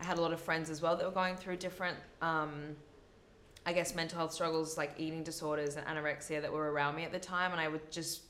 [0.00, 2.76] I had a lot of friends as well that were going through different, um,
[3.66, 7.12] I guess, mental health struggles like eating disorders and anorexia that were around me at
[7.12, 7.52] the time.
[7.52, 8.22] And I would just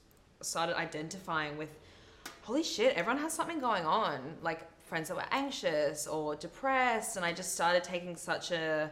[0.42, 1.70] started identifying with,
[2.42, 4.18] holy shit, everyone has something going on.
[4.42, 7.16] Like friends that were anxious or depressed.
[7.16, 8.90] And I just started taking such a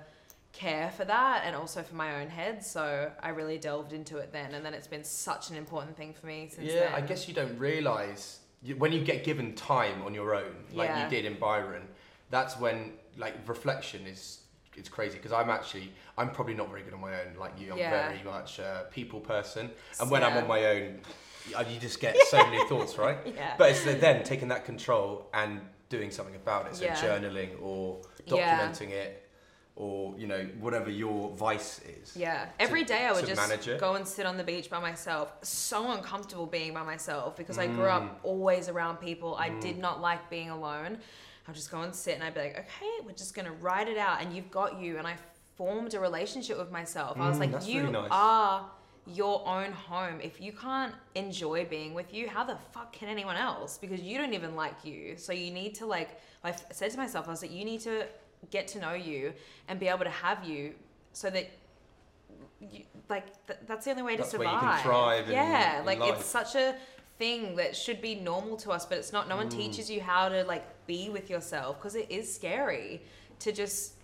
[0.59, 2.65] care for that and also for my own head.
[2.65, 4.55] So I really delved into it then.
[4.55, 6.93] And then it's been such an important thing for me since Yeah, then.
[6.95, 10.89] I guess you don't realise you, when you get given time on your own, like
[10.89, 11.05] Yeah.
[11.05, 11.87] you did in Byron.
[12.31, 14.41] That's when like reflection is
[14.77, 17.73] it's crazy because I'm actually I'm probably not very good on my own like you.
[17.73, 18.09] I'm Yeah.
[18.09, 21.01] very much a people person, and when I'm on my own,
[21.47, 23.19] you just get so many thoughts, right?
[23.27, 23.55] Yeah.
[23.57, 28.91] But it's then taking that control and doing something about it, so journaling or documenting
[28.91, 29.28] it.
[29.81, 32.17] Or you know whatever your vice is.
[32.17, 32.47] Yeah.
[32.59, 35.33] Every day I would just go and sit on the beach by myself.
[35.43, 37.97] So uncomfortable being by myself because I grew Mm.
[37.97, 39.37] up always around people.
[39.37, 40.99] I did not like being alone.
[41.47, 43.97] I'd just go and sit and I'd be like, okay, we're just gonna write it
[43.99, 44.99] out and you've got you.
[44.99, 45.15] And I
[45.57, 47.17] formed a relationship with myself.
[47.17, 48.09] I was Mm, like, you really nice.
[48.11, 48.69] are
[49.07, 50.21] your own home.
[50.21, 53.79] If you can't enjoy being with you, how the fuck can anyone else?
[53.79, 55.17] Because you don't even like you.
[55.17, 58.07] So you need to like I said to myself, I was like, you need to
[58.51, 59.33] get to know you
[59.69, 60.75] and be able to have you
[61.13, 61.51] so that
[62.61, 64.83] you, like th- that's the only way That's to where you survive.
[64.83, 66.75] can thrive yeah, in like it's such a
[67.19, 69.29] thing that should be normal to us, but it's not.
[69.29, 69.57] No one Mm.
[69.57, 73.03] teaches you how to like be with yourself because it is scary
[73.41, 73.95] to just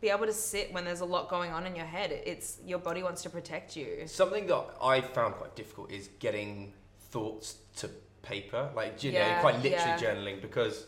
[0.00, 2.10] be able to sit when there's a lot going on in your head.
[2.12, 4.02] It's your body wants to protect you.
[4.06, 6.72] Something that I found quite difficult is getting
[7.10, 7.88] thoughts to
[8.22, 9.98] paper, like you know, quite literally yeah.
[9.98, 10.86] journaling because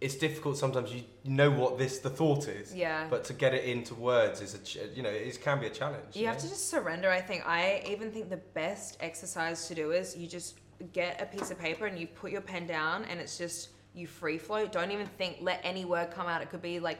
[0.00, 0.56] it's difficult.
[0.56, 3.06] Sometimes you know what this the thought is, Yeah.
[3.10, 5.70] but to get it into words is a ch- you know it can be a
[5.70, 6.14] challenge.
[6.14, 7.10] You have to just surrender.
[7.10, 7.46] I think.
[7.46, 10.58] I even think the best exercise to do is you just
[10.92, 14.06] get a piece of paper and you put your pen down, and it's just you
[14.06, 14.70] free float.
[14.70, 15.38] Don't even think.
[15.40, 16.42] Let any word come out.
[16.42, 16.98] It could be like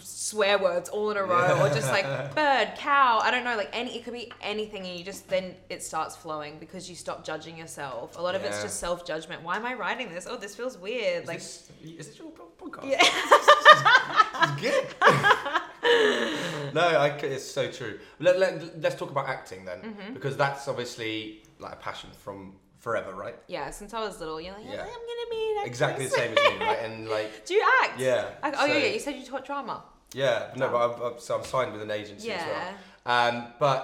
[0.00, 3.20] swear words all in a row, or just like bird, cow.
[3.22, 3.56] I don't know.
[3.56, 3.96] Like any.
[3.96, 7.56] It could be anything, and you just then it starts flowing because you stop judging
[7.56, 8.18] yourself.
[8.18, 9.42] A lot of it's just self judgment.
[9.42, 10.26] Why am I writing this?
[10.28, 11.22] Oh, this feels weird.
[11.22, 11.38] Is like.
[11.38, 12.90] this, is this your podcast?
[12.90, 14.56] Yeah.
[14.60, 14.86] Good.
[16.74, 17.98] no, I it's so true.
[18.18, 20.14] Let, let, let's talk about acting then, Mm-hmm.
[20.14, 23.36] because that's obviously like a passion from forever, right?
[23.46, 24.82] yeah, since I was little, you're like, Yeah.
[24.82, 25.66] I'm gonna be an.
[25.66, 26.78] Exactly the same as me, right?
[26.82, 27.98] And like, Do you act?
[27.98, 28.86] Yeah, Like, oh yeah, so- yeah.
[28.94, 29.82] You said you taught drama.
[30.12, 32.74] yeah, no, but I'm, I'm, so I'm signed with an agency as Yeah.
[33.06, 33.34] well.
[33.34, 33.80] Um, but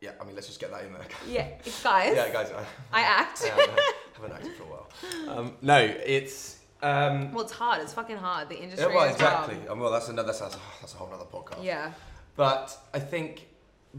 [0.00, 1.06] yeah, I mean, let's just get that in there.
[1.26, 1.48] Yeah,
[1.82, 2.12] guys.
[2.14, 2.50] yeah, guys,
[2.92, 3.42] I, I act.
[3.44, 3.80] I haven't,
[4.14, 4.88] haven't acted for a while.
[5.38, 6.58] Um, no, it's.
[6.82, 7.80] Um, Well, it's hard.
[7.80, 8.50] It's fucking hard.
[8.50, 8.86] The industry.
[8.90, 9.54] yeah, well, exactly.
[9.56, 9.68] hard.
[9.70, 10.26] Um, well, that's another.
[10.32, 10.40] That's,
[10.80, 11.64] that's a whole other podcast.
[11.64, 11.92] Yeah.
[12.36, 13.46] But I think,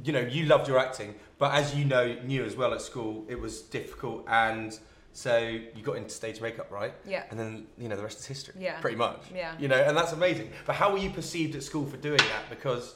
[0.03, 3.25] you know, you loved your acting, but as you know, knew as well at school,
[3.27, 4.77] it was difficult, and
[5.13, 6.93] so you got into stage makeup, right?
[7.07, 7.23] Yeah.
[7.29, 8.55] And then you know the rest is history.
[8.59, 8.79] Yeah.
[8.81, 9.21] Pretty much.
[9.33, 9.53] Yeah.
[9.57, 10.51] You know, and that's amazing.
[10.65, 12.49] But how were you perceived at school for doing that?
[12.49, 12.95] Because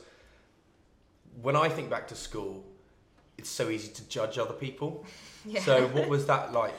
[1.41, 2.65] when I think back to school,
[3.37, 5.05] it's so easy to judge other people.
[5.45, 5.61] Yeah.
[5.61, 6.73] So what was that like?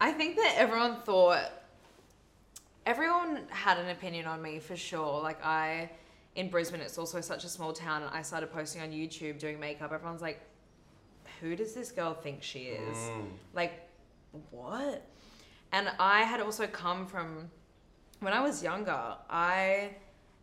[0.00, 1.50] I think that everyone thought
[2.86, 5.20] everyone had an opinion on me for sure.
[5.20, 5.90] Like I
[6.34, 9.58] in Brisbane, it's also such a small town, and I started posting on YouTube doing
[9.58, 9.92] makeup.
[9.92, 10.40] Everyone's like,
[11.40, 13.30] "Who does this girl think she is?" Mm.
[13.52, 13.88] Like,
[14.50, 15.06] what?
[15.72, 17.50] And I had also come from
[18.20, 19.96] when I was younger, I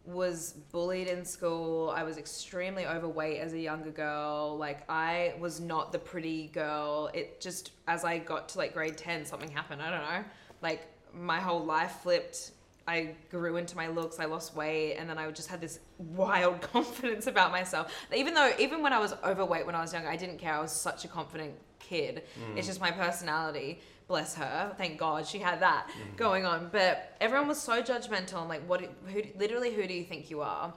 [0.07, 1.93] was bullied in school.
[1.95, 4.57] I was extremely overweight as a younger girl.
[4.57, 7.11] Like I was not the pretty girl.
[7.13, 9.81] It just as I got to like grade 10 something happened.
[9.81, 10.23] I don't know.
[10.61, 12.51] Like my whole life flipped.
[12.87, 16.61] I grew into my looks, I lost weight, and then I just had this wild
[16.73, 17.93] confidence about myself.
[18.15, 20.53] Even though, even when I was overweight when I was younger, I didn't care.
[20.53, 22.23] I was such a confident kid.
[22.39, 22.57] Mm.
[22.57, 23.81] It's just my personality.
[24.07, 24.73] Bless her.
[24.77, 26.15] Thank God she had that mm-hmm.
[26.15, 26.69] going on.
[26.71, 28.81] But everyone was so judgmental and like, what?
[28.81, 29.21] Who?
[29.37, 30.73] Literally, who do you think you are?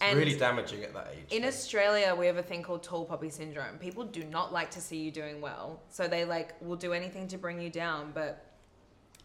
[0.00, 1.32] It's really damaging at that age.
[1.32, 1.48] In though.
[1.48, 3.78] Australia, we have a thing called tall poppy syndrome.
[3.78, 7.28] People do not like to see you doing well, so they like will do anything
[7.28, 8.10] to bring you down.
[8.12, 8.44] But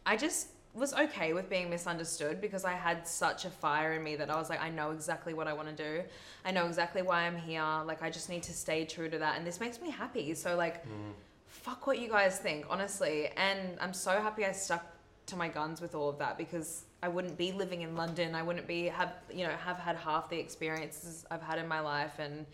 [0.05, 4.15] I just was okay with being misunderstood because I had such a fire in me
[4.15, 6.03] that I was like, I know exactly what I want to do.
[6.45, 7.63] I know exactly why I'm here.
[7.85, 10.33] Like, I just need to stay true to that, and this makes me happy.
[10.33, 10.85] So like,
[11.47, 13.29] fuck what you guys think, honestly.
[13.35, 14.85] And I'm so happy I stuck
[15.27, 18.33] to my guns with all of that because I wouldn't be living in London.
[18.35, 21.79] I wouldn't be have you know have had half the experiences I've had in my
[21.79, 22.45] life, and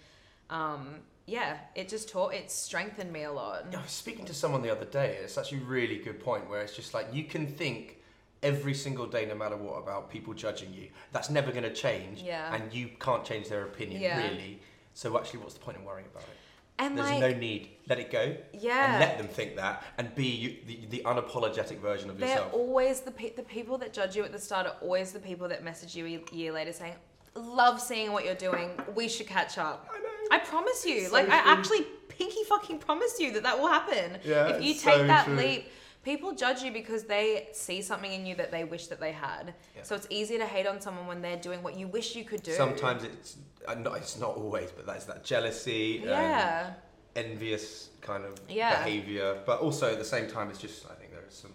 [0.50, 3.66] um, yeah, it just taught it strengthened me a lot.
[3.74, 5.18] I was speaking to someone the other day.
[5.22, 8.00] It's actually a really good point where it's just like you can think
[8.44, 10.90] every single day, no matter what, about people judging you.
[11.12, 12.22] That's never going to change.
[12.22, 12.54] Yeah.
[12.54, 14.18] And you can't change their opinion, Yeah.
[14.28, 14.60] really.
[14.94, 16.38] So actually, what's the point in worrying about it?
[16.80, 17.70] And There's like, no need.
[17.88, 18.36] Let it go.
[18.54, 18.92] Yeah.
[18.92, 22.54] And let them think that, and be you, the, the unapologetic version of they're yourself.
[22.54, 25.48] always the pe- the people that judge you at the start are always the people
[25.50, 26.96] that message you a year later saying,
[27.36, 28.72] "Love seeing what you're doing.
[28.96, 30.10] We should catch up." I know.
[30.32, 31.06] I promise you.
[31.08, 34.18] So like I actually pinky fucking promise you that that will happen.
[34.26, 35.36] Yeah, if you take so that true.
[35.36, 35.68] leap,
[36.04, 39.54] people judge you because they see something in you that they wish that they had.
[39.76, 39.84] Yeah.
[39.84, 42.44] So it's easier to hate on someone when they're doing what you wish you could
[42.44, 42.52] do.
[42.54, 43.38] Sometimes it's
[43.68, 46.02] uh, not, it's not always, but that's that jealousy.
[46.04, 46.74] Yeah.
[47.16, 48.84] envious kind of Yeah.
[48.84, 51.54] behavior, but also at the same time, it's just I think there are some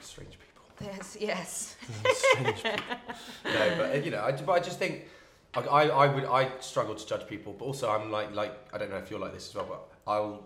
[0.00, 0.62] strange people.
[0.78, 1.76] There's, yes.
[2.12, 2.96] strange people.
[3.44, 5.06] no, but you know, I, but I just think
[5.54, 8.78] I, I, I would I struggle to judge people, but also I'm like like I
[8.78, 10.44] don't know if you're like this as well, but I'll.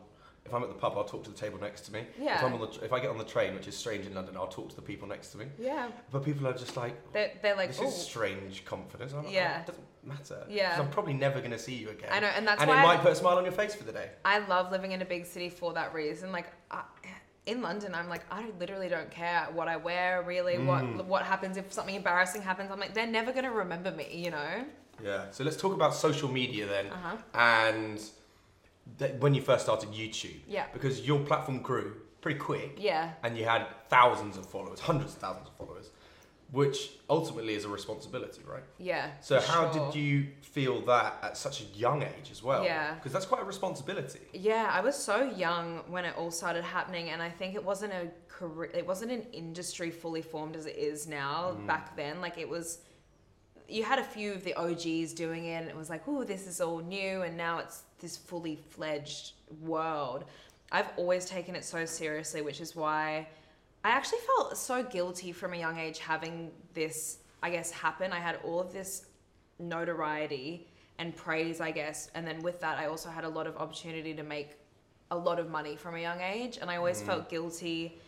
[0.49, 2.07] If I'm at the pub, I'll talk to the table next to me.
[2.19, 2.37] Yeah.
[2.39, 4.15] If I'm on the, tr- if I get on the train, which is strange in
[4.15, 5.45] London, I'll talk to the people next to me.
[5.59, 5.89] Yeah.
[6.11, 7.89] But people are just like, They're, they're like, this oh.
[7.89, 9.13] is strange confidence.
[9.13, 9.61] I'm like, Yeah.
[9.61, 10.47] It doesn't matter.
[10.49, 10.77] Yeah.
[10.81, 12.09] I'm probably never going to see you again.
[12.11, 13.75] I know, and that's and why it I- might put a smile on your face
[13.75, 14.09] for the day.
[14.25, 16.33] I love living in a big city for that reason.
[16.33, 16.83] Like I,
[17.45, 20.55] in London, I'm like I literally don't care what I wear, really.
[20.57, 20.67] Mm.
[20.97, 22.71] What what happens if something embarrassing happens?
[22.71, 24.65] I'm like they're never gonna remember me, you know.
[25.05, 25.31] Yeah.
[25.31, 27.17] So let's talk about social media then, Uh-huh.
[27.35, 28.01] and
[28.99, 30.41] th- when you first started YouTube.
[30.47, 30.67] Yeah.
[30.73, 32.77] Because your platform grew pretty quick.
[32.79, 33.13] Yeah.
[33.23, 35.91] And you had thousands of followers, hundreds of thousands of followers,
[36.51, 38.63] which ultimately is a responsibility, right?
[38.79, 39.11] Yeah.
[39.21, 39.91] So how sure.
[39.91, 42.65] did you feel that at such a young age as well?
[42.65, 42.95] Yeah.
[42.95, 44.21] Because that's quite a responsibility.
[44.33, 47.93] Yeah, I was so young when it all started happening, and I think it wasn't
[47.93, 51.57] a career, it wasn't an industry fully formed as it is now.
[51.59, 51.67] Mm.
[51.67, 52.79] Back then, like it was,
[53.69, 56.47] you had a few of the OGs doing it, and it was like, oh, this
[56.47, 60.25] is all new, and now it's this fully fledged world.
[60.71, 63.27] I've always taken it so seriously, which is why
[63.85, 68.13] I actually felt so guilty from a young age having this, I guess, happen.
[68.13, 69.07] I had all of this
[69.59, 72.11] notoriety and praise, I guess.
[72.15, 74.57] And then with that, I also had a lot of opportunity to make
[75.11, 76.59] a lot of money from a young age.
[76.61, 77.07] And I always mm-hmm.
[77.07, 77.99] felt guilty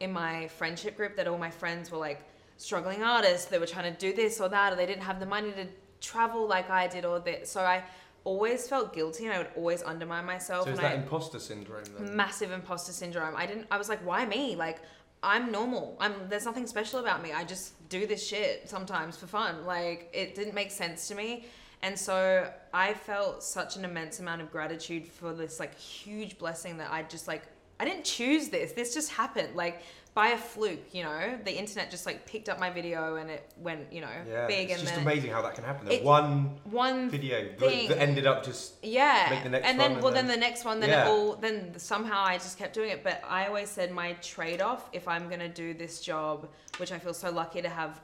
[0.00, 2.22] in my friendship group that all my friends were like
[2.56, 3.46] struggling artists.
[3.46, 5.66] They were trying to do this or that, or they didn't have the money to
[6.00, 7.46] travel like I did, or that.
[7.46, 7.84] So I
[8.28, 10.66] always felt guilty and I would always undermine myself.
[10.66, 12.14] So is that I, imposter syndrome then?
[12.14, 13.34] massive imposter syndrome.
[13.34, 13.66] I didn't.
[13.70, 14.54] I was like, why me?
[14.54, 14.82] Like,
[15.22, 15.96] I'm normal.
[15.98, 16.14] I'm.
[16.28, 17.32] There's nothing special about me.
[17.32, 19.64] I just do this shit sometimes for fun.
[19.64, 21.46] Like, it didn't make sense to me,
[21.80, 26.76] and so I felt such an immense amount of gratitude for this like huge blessing
[26.78, 27.44] that I just like.
[27.80, 28.72] I didn't choose this.
[28.72, 29.54] This just happened.
[29.54, 29.82] Like
[30.14, 31.38] by a fluke, you know.
[31.44, 34.46] The internet just like picked up my video and it went, you know, Yeah.
[34.48, 34.70] big.
[34.70, 35.86] it's and just then amazing how that can happen.
[35.88, 37.88] That one one video that- thing.
[37.88, 40.46] that ended up just yeah make the next and then and well then, then- the
[40.46, 41.04] next one then Yeah.
[41.06, 44.88] it all then somehow i just kept doing it but i always said my trade-off
[44.92, 48.00] if i'm going to do this job which i feel so lucky to have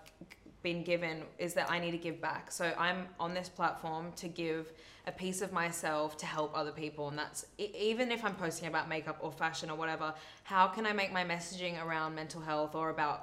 [0.65, 2.51] been given is that i need to give back.
[2.51, 4.73] So i'm on this platform to give
[5.07, 7.09] a piece of myself to help other people.
[7.09, 10.93] And that's even if i'm posting about makeup or fashion or whatever how can i
[10.93, 13.19] make my messaging around mental health or about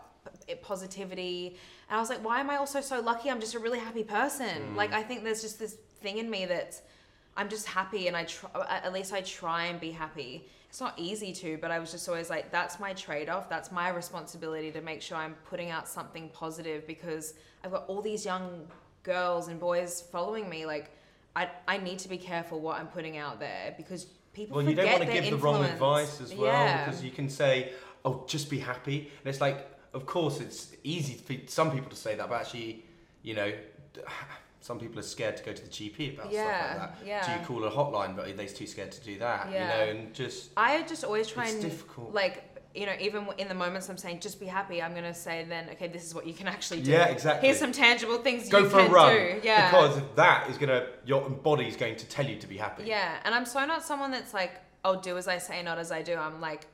[0.62, 1.58] positivity?
[1.90, 3.30] And i was like why am i also so lucky?
[3.30, 4.56] I'm just a really happy person.
[4.62, 4.76] Mm.
[4.78, 6.82] Like i think there's just this thing in me that's
[7.38, 10.48] I'm just happy and I try, at least I try and be happy.
[10.72, 13.50] It's not easy to, but I was just always like, that's my trade off.
[13.50, 18.02] That's my responsibility to make sure I'm putting out something positive because I've got all
[18.02, 18.68] these young
[19.04, 20.66] girls and boys following me.
[20.66, 20.90] Like,
[21.36, 24.72] I, I need to be careful what I'm putting out there because people Well, you
[24.72, 25.74] forget don't want to give the wrong influence.
[25.74, 26.86] advice as well Yeah.
[26.86, 27.74] because you can say,
[28.06, 29.00] oh, just be happy.
[29.00, 32.86] And it's like, of course, it's easy for some people to say that, but actually,
[33.24, 33.52] you know,
[34.62, 37.06] some people are scared to go to the GP about Yeah, stuff like that.
[37.08, 37.26] yeah.
[37.36, 39.52] Do you call a hotline, but they're they too scared to do that?
[39.52, 39.62] Yeah.
[39.62, 42.14] You know, and just I just always try It's and difficult.
[42.14, 42.44] like
[42.74, 44.82] you know even in the moments I'm saying just be happy.
[44.82, 46.92] I'm gonna say then okay this is what you can actually do.
[46.92, 47.48] Yeah, exactly.
[47.48, 49.40] Here's some tangible things go you for can a run do.
[49.44, 49.70] Yeah.
[49.72, 52.84] because that is gonna your body is going to tell you to be happy.
[52.86, 54.54] Yeah, and I'm so not someone that's like,
[54.86, 56.16] I'll do as I say, not as I do.
[56.16, 56.66] I'm like,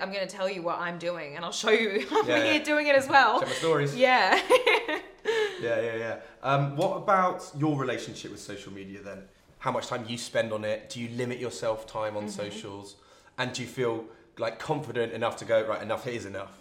[0.00, 2.54] I'm going to tell you what I'm doing, and I'll show you I'm Yeah, here
[2.54, 2.62] yeah.
[2.62, 3.40] doing it as well.
[3.40, 3.94] Check my stories.
[3.96, 4.40] Yeah.
[5.64, 6.16] Yeah, yeah, yeah.
[6.42, 9.22] Um, what about your relationship with social media then?
[9.58, 10.90] How much time you spend on it?
[10.90, 12.42] Do you limit yourself time on Mm-hmm.
[12.42, 12.96] socials?
[13.38, 14.04] And do you feel
[14.38, 15.82] like confident enough to go right?
[15.82, 16.52] Enough is enough.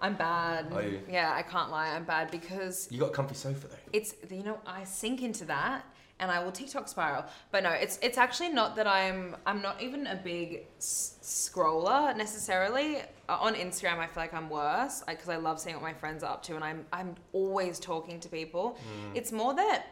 [0.00, 0.72] I'm bad.
[0.72, 1.00] Are you?
[1.08, 1.88] Yeah, I can't lie.
[1.96, 3.76] I'm bad because You got a comfy sofa though.
[3.92, 5.84] it's you know I sink into that
[6.20, 7.24] and I will TikTok spiral.
[7.50, 12.16] But no, it's it's actually not that I'm I'm not even a big s- scroller
[12.16, 12.98] necessarily.
[13.28, 16.22] Uh, on Instagram, I feel like I'm worse because I love seeing what my friends
[16.22, 18.78] are up to, and I'm I'm always talking to people.
[19.14, 19.86] It's more that.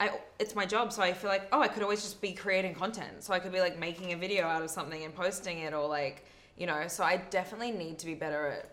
[0.00, 0.10] I,
[0.40, 3.22] it's my job, so I feel like oh, I could always just be creating content.
[3.22, 5.86] So I could be like making a video out of something and posting it, or
[5.86, 6.24] like
[6.56, 6.88] you know.
[6.88, 8.68] So I definitely need to be better at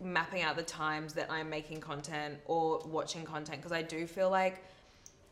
[0.00, 4.30] mapping out the times that I'm making content or watching content because I do feel
[4.30, 4.64] like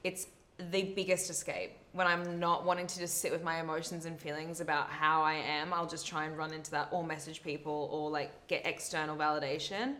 [0.04, 0.28] it's
[0.70, 4.60] the biggest escape when I'm not wanting to just sit with my emotions and feelings
[4.60, 5.72] about how I am.
[5.72, 9.94] I'll just try and run into that or message people or like get external validation.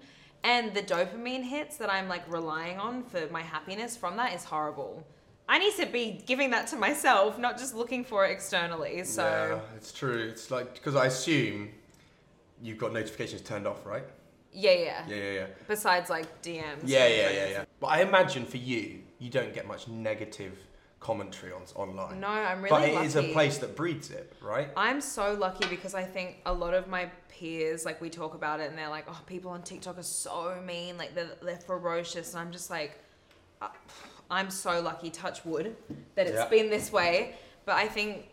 [0.45, 4.45] And the dopamine hits that I'm like relying on for my happiness from that is
[4.45, 5.05] horrible.
[5.49, 9.03] I need to be giving that to myself, not just looking for it externally.
[9.05, 10.29] So yeah, it's true.
[10.29, 11.71] It's like because I assume
[12.63, 14.05] you've got notifications turned off, right?
[14.53, 15.05] Yeah, yeah.
[15.09, 15.47] Yeah, yeah, yeah.
[15.67, 16.83] Besides like DMs.
[16.85, 17.65] Yeah, yeah, yeah, yeah.
[17.81, 20.59] But I imagine for you, you don't get much negative
[21.01, 22.21] commentary on online.
[22.21, 24.69] No, I'm really But it is a place that breeds it, right?
[24.77, 28.61] I'm so lucky because I think a lot of my peers, like we talk about
[28.61, 32.33] it and they're like, oh, people on TikTok are so mean, like they're, they're ferocious.
[32.35, 32.99] And I'm just like,
[33.63, 33.69] uh,
[34.31, 35.77] I'm so lucky, touch wood,
[36.15, 36.49] that it's Yeah.
[36.49, 37.37] been this way.
[37.69, 38.25] But I think,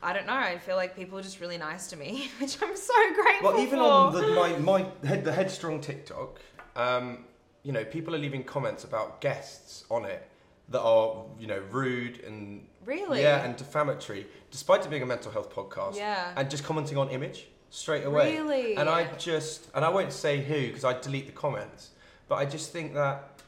[0.00, 2.76] I don't know, I feel like people are just really nice to me, which I'm
[2.76, 3.84] so grateful Well, even for.
[3.84, 6.38] on the, my, my head, the headstrong TikTok,
[6.76, 7.24] um,
[7.64, 10.30] you know, people are leaving comments about guests on it
[10.68, 13.22] that are, you know, rude and Really?
[13.22, 15.96] yeah, and defamatory, despite it being a mental health podcast.
[15.96, 16.32] Yeah.
[16.36, 18.36] and just commenting on image straight away.
[18.38, 18.76] Really?
[18.76, 21.90] And I just, and I won't say who because I delete the comments,
[22.28, 23.40] but I just think that,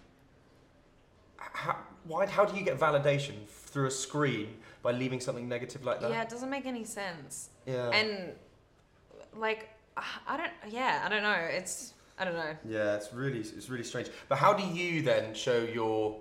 [1.36, 6.00] how, why, how do you get validation through a screen by leaving something negative like
[6.00, 6.10] that?
[6.10, 7.50] yeah, it doesn't make any sense.
[7.66, 7.90] Yeah.
[7.90, 8.32] And
[9.36, 11.32] like, I don't, yeah, I don't know.
[11.50, 12.54] It's, I don't know.
[12.68, 14.08] Yeah, it's really it's really strange.
[14.28, 16.16] But how do you then show your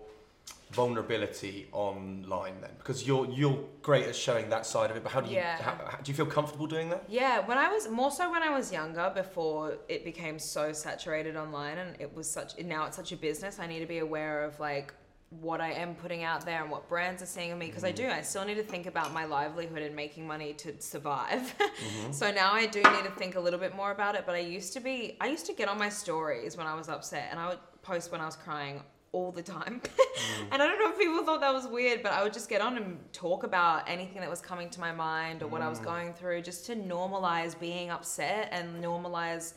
[0.71, 2.71] vulnerability online then?
[2.77, 5.03] Because you're you're great at showing that side of it.
[5.03, 5.57] But how do you Yeah.
[5.61, 7.03] how, how- do you feel comfortable doing that?
[7.07, 11.35] Yeah, when I was more so when I was younger, before it became so saturated
[11.35, 13.59] online, and it was such now it's such a business.
[13.59, 14.93] I need to be aware of like
[15.29, 17.91] what I am putting out there and what brands are seeing of me because I
[17.91, 18.07] do.
[18.07, 21.53] I still need to think about my livelihood and making money to survive.
[21.57, 22.11] Mm-hmm.
[22.13, 24.23] so now I do need to think a little bit more about it.
[24.25, 26.87] But I used to be, I used to get on my stories when I was
[26.87, 29.81] upset, and I would post when I was crying all the time.
[30.17, 30.47] Mm.
[30.51, 32.59] and I don't know if people thought that was weird, but I would just get
[32.59, 35.79] on and talk about anything that was coming to my mind or what I was
[35.79, 35.83] mm.
[35.85, 39.53] going through just to normalize being upset and normalize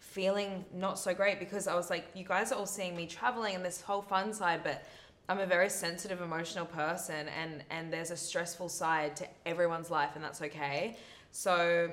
[0.00, 3.54] feeling not so great because I was like, you guys are all seeing me traveling
[3.54, 4.84] and this whole fun side, but
[5.30, 10.10] I'm a very sensitive, emotional person and, and there's a stressful side to everyone's life
[10.16, 10.96] and that's okay.
[11.30, 11.88] So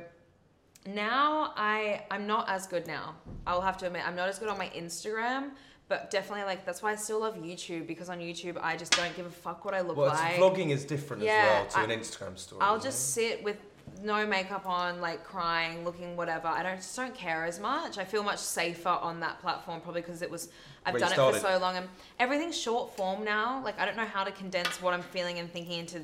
[0.87, 3.13] now I I'm not as good now.
[3.45, 5.51] I'll have to admit I'm not as good on my Instagram,
[5.87, 9.15] but definitely like that's why I still love YouTube because on YouTube I just don't
[9.15, 10.37] give a fuck what I look Well, like.
[10.37, 12.61] vlogging is different Yeah, as well to I- an Instagram story.
[12.63, 13.57] I'll just sit with
[14.03, 16.47] no makeup on, like crying, looking whatever.
[16.47, 17.97] I don't just don't care as much.
[17.97, 20.49] I feel much safer on that platform probably because it was
[20.87, 21.41] I've done it for started.
[21.41, 21.87] so long and
[22.19, 23.61] everything's short form now.
[23.63, 26.01] Like I don't know how to condense what I'm feeling and thinking into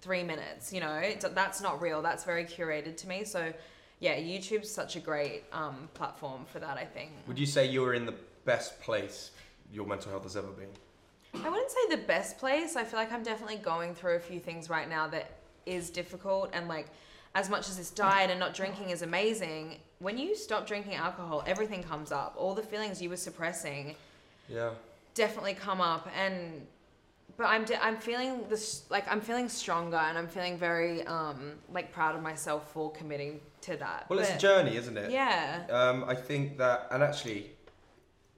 [0.00, 0.72] three minutes.
[0.72, 2.02] You know, It's- that's not real.
[2.02, 3.24] That's very curated to me.
[3.24, 3.52] So
[3.98, 6.76] yeah, YouTube's such a great um, platform for that.
[6.78, 7.10] I think.
[7.26, 8.14] Would you say you're in the
[8.44, 9.30] best place
[9.72, 10.70] your mental health has ever been?
[11.44, 12.76] I wouldn't say the best place.
[12.76, 15.30] I feel like I'm definitely going through a few things right now that
[15.66, 16.88] is difficult and like
[17.34, 21.44] as much as this diet and not drinking is amazing, when you stop drinking alcohol,
[21.46, 22.34] everything comes up.
[22.36, 23.94] All the feelings you were suppressing
[24.48, 24.70] Yeah.
[25.14, 26.66] definitely come up and
[27.36, 31.52] but I'm de- I'm feeling this like I'm feeling stronger and I'm feeling very um
[31.72, 34.06] like proud of myself for committing to that.
[34.08, 35.10] Well, it's a journey, isn't it?
[35.10, 35.64] Yeah.
[35.70, 37.50] Um, I think that, and actually,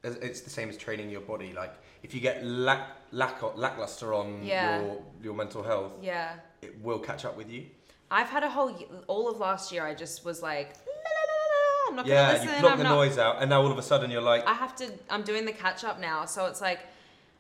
[0.02, 1.52] it's- it's the same as training your body.
[1.52, 1.72] Like,
[2.02, 4.80] if you get lack, lack lackluster on Yeah.
[4.80, 6.34] your your mental health, Yeah.
[6.60, 7.66] it will catch up with you.
[8.10, 8.70] I've had a whole
[9.08, 9.84] all of last year.
[9.86, 12.54] I just was like, la, la, la, la, la, I'm not yeah, gonna listen.
[12.54, 14.46] you block I'm the not, noise out, and now all of a sudden you're like,
[14.46, 14.90] I have to.
[15.10, 16.80] I'm doing the catch up now, so it's like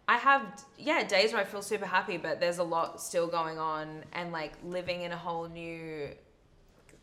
[0.06, 0.42] I have
[0.78, 4.30] yeah days where I feel super happy, but there's a lot still going on, and
[4.30, 6.08] like living in a whole new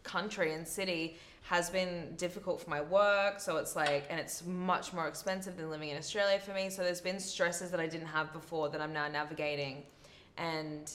[0.04, 3.40] country and city has been difficult for my work.
[3.40, 6.70] So it's like, and it's much more expensive than living in Australia for me.
[6.70, 9.82] So there's been stresses that I didn't have before that I'm now navigating,
[10.38, 10.92] and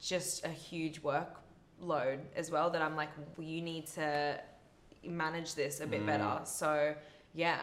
[0.00, 4.38] just a huge workload as well that I'm like, you need to
[5.04, 6.22] manage this a bit better.
[6.24, 6.46] Mm.
[6.46, 6.94] So
[7.34, 7.58] yeah,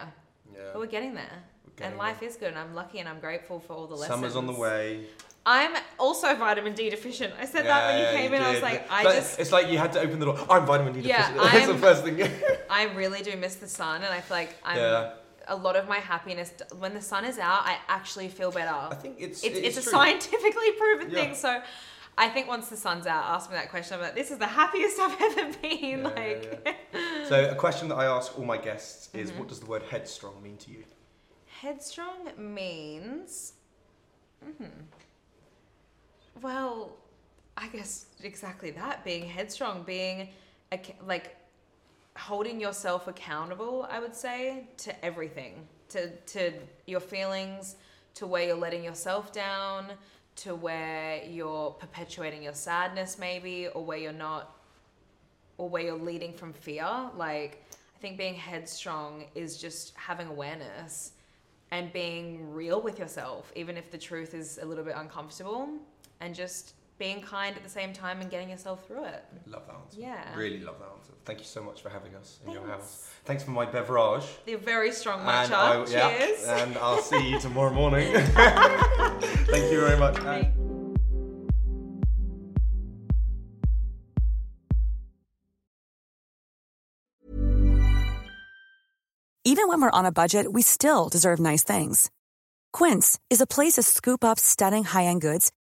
[0.54, 1.44] yeah, but we're getting there.
[1.76, 4.08] getting and life is good, and I'm lucky, and I'm grateful for all the lessons.
[4.16, 5.06] summer's on the way.
[5.46, 7.34] I'm also vitamin D deficient.
[7.40, 8.42] I said that when you Yeah, came in.
[8.42, 10.38] I was like, I But just, It's like you had to open the door.
[10.50, 11.38] I'm vitamin D Yeah, deficient.
[11.54, 12.30] That's the I'm- first thing.
[12.70, 14.78] I really do miss the sun, and I feel like I'm.
[14.78, 15.14] Yeah.
[15.52, 18.70] A lot of my happiness when the sun is out, I actually feel better.
[18.72, 21.16] I think it's it's, it's, it's a scientifically proven Yeah.
[21.24, 21.34] thing.
[21.36, 21.60] So,
[22.20, 23.96] I think once the sun's out, ask me that question.
[23.96, 26.00] I'm like, this is the happiest I've ever been.
[26.02, 26.62] Yeah, like,
[26.94, 29.40] yeah, So a question that I ask all my guests is, Mm-hmm.
[29.40, 30.84] what does the word headstrong mean to you?
[31.62, 33.54] headstrong means.
[34.46, 34.70] mhm.
[36.42, 36.92] Well,
[37.58, 39.04] I guess exactly that.
[39.04, 40.30] Being headstrong, being
[41.06, 41.36] like
[42.18, 43.88] holding yourself accountable.
[43.90, 46.54] I would say to everything, to to
[46.86, 47.76] your feelings,
[48.16, 49.92] to where you're letting yourself down,
[50.38, 54.56] to where you're perpetuating your sadness, maybe, or where you're not
[55.58, 56.88] or where you're leading from fear.
[57.18, 57.66] Like,
[57.96, 61.12] I think being headstrong is just having awareness
[61.72, 65.70] and being real with yourself, even if the truth is a little bit uncomfortable,
[66.22, 69.24] and just being kind at the same time and getting yourself through it.
[69.48, 70.00] Love that answer.
[70.00, 70.36] Yeah.
[70.38, 71.14] Really love that answer.
[71.26, 73.10] Thank you so much for having us in your house.
[73.26, 74.26] Thanks for my beverage.
[74.46, 75.54] The very strong And matcha.
[75.54, 76.44] I- yeah, Cheers.
[76.44, 78.14] and I'll see you tomorrow morning.
[78.14, 80.18] Thank you very much.
[80.18, 80.54] Thank-
[89.46, 92.12] Even when we're on a budget, we still deserve nice things.
[92.74, 95.52] Quince is a place to scoop up stunning high-end goods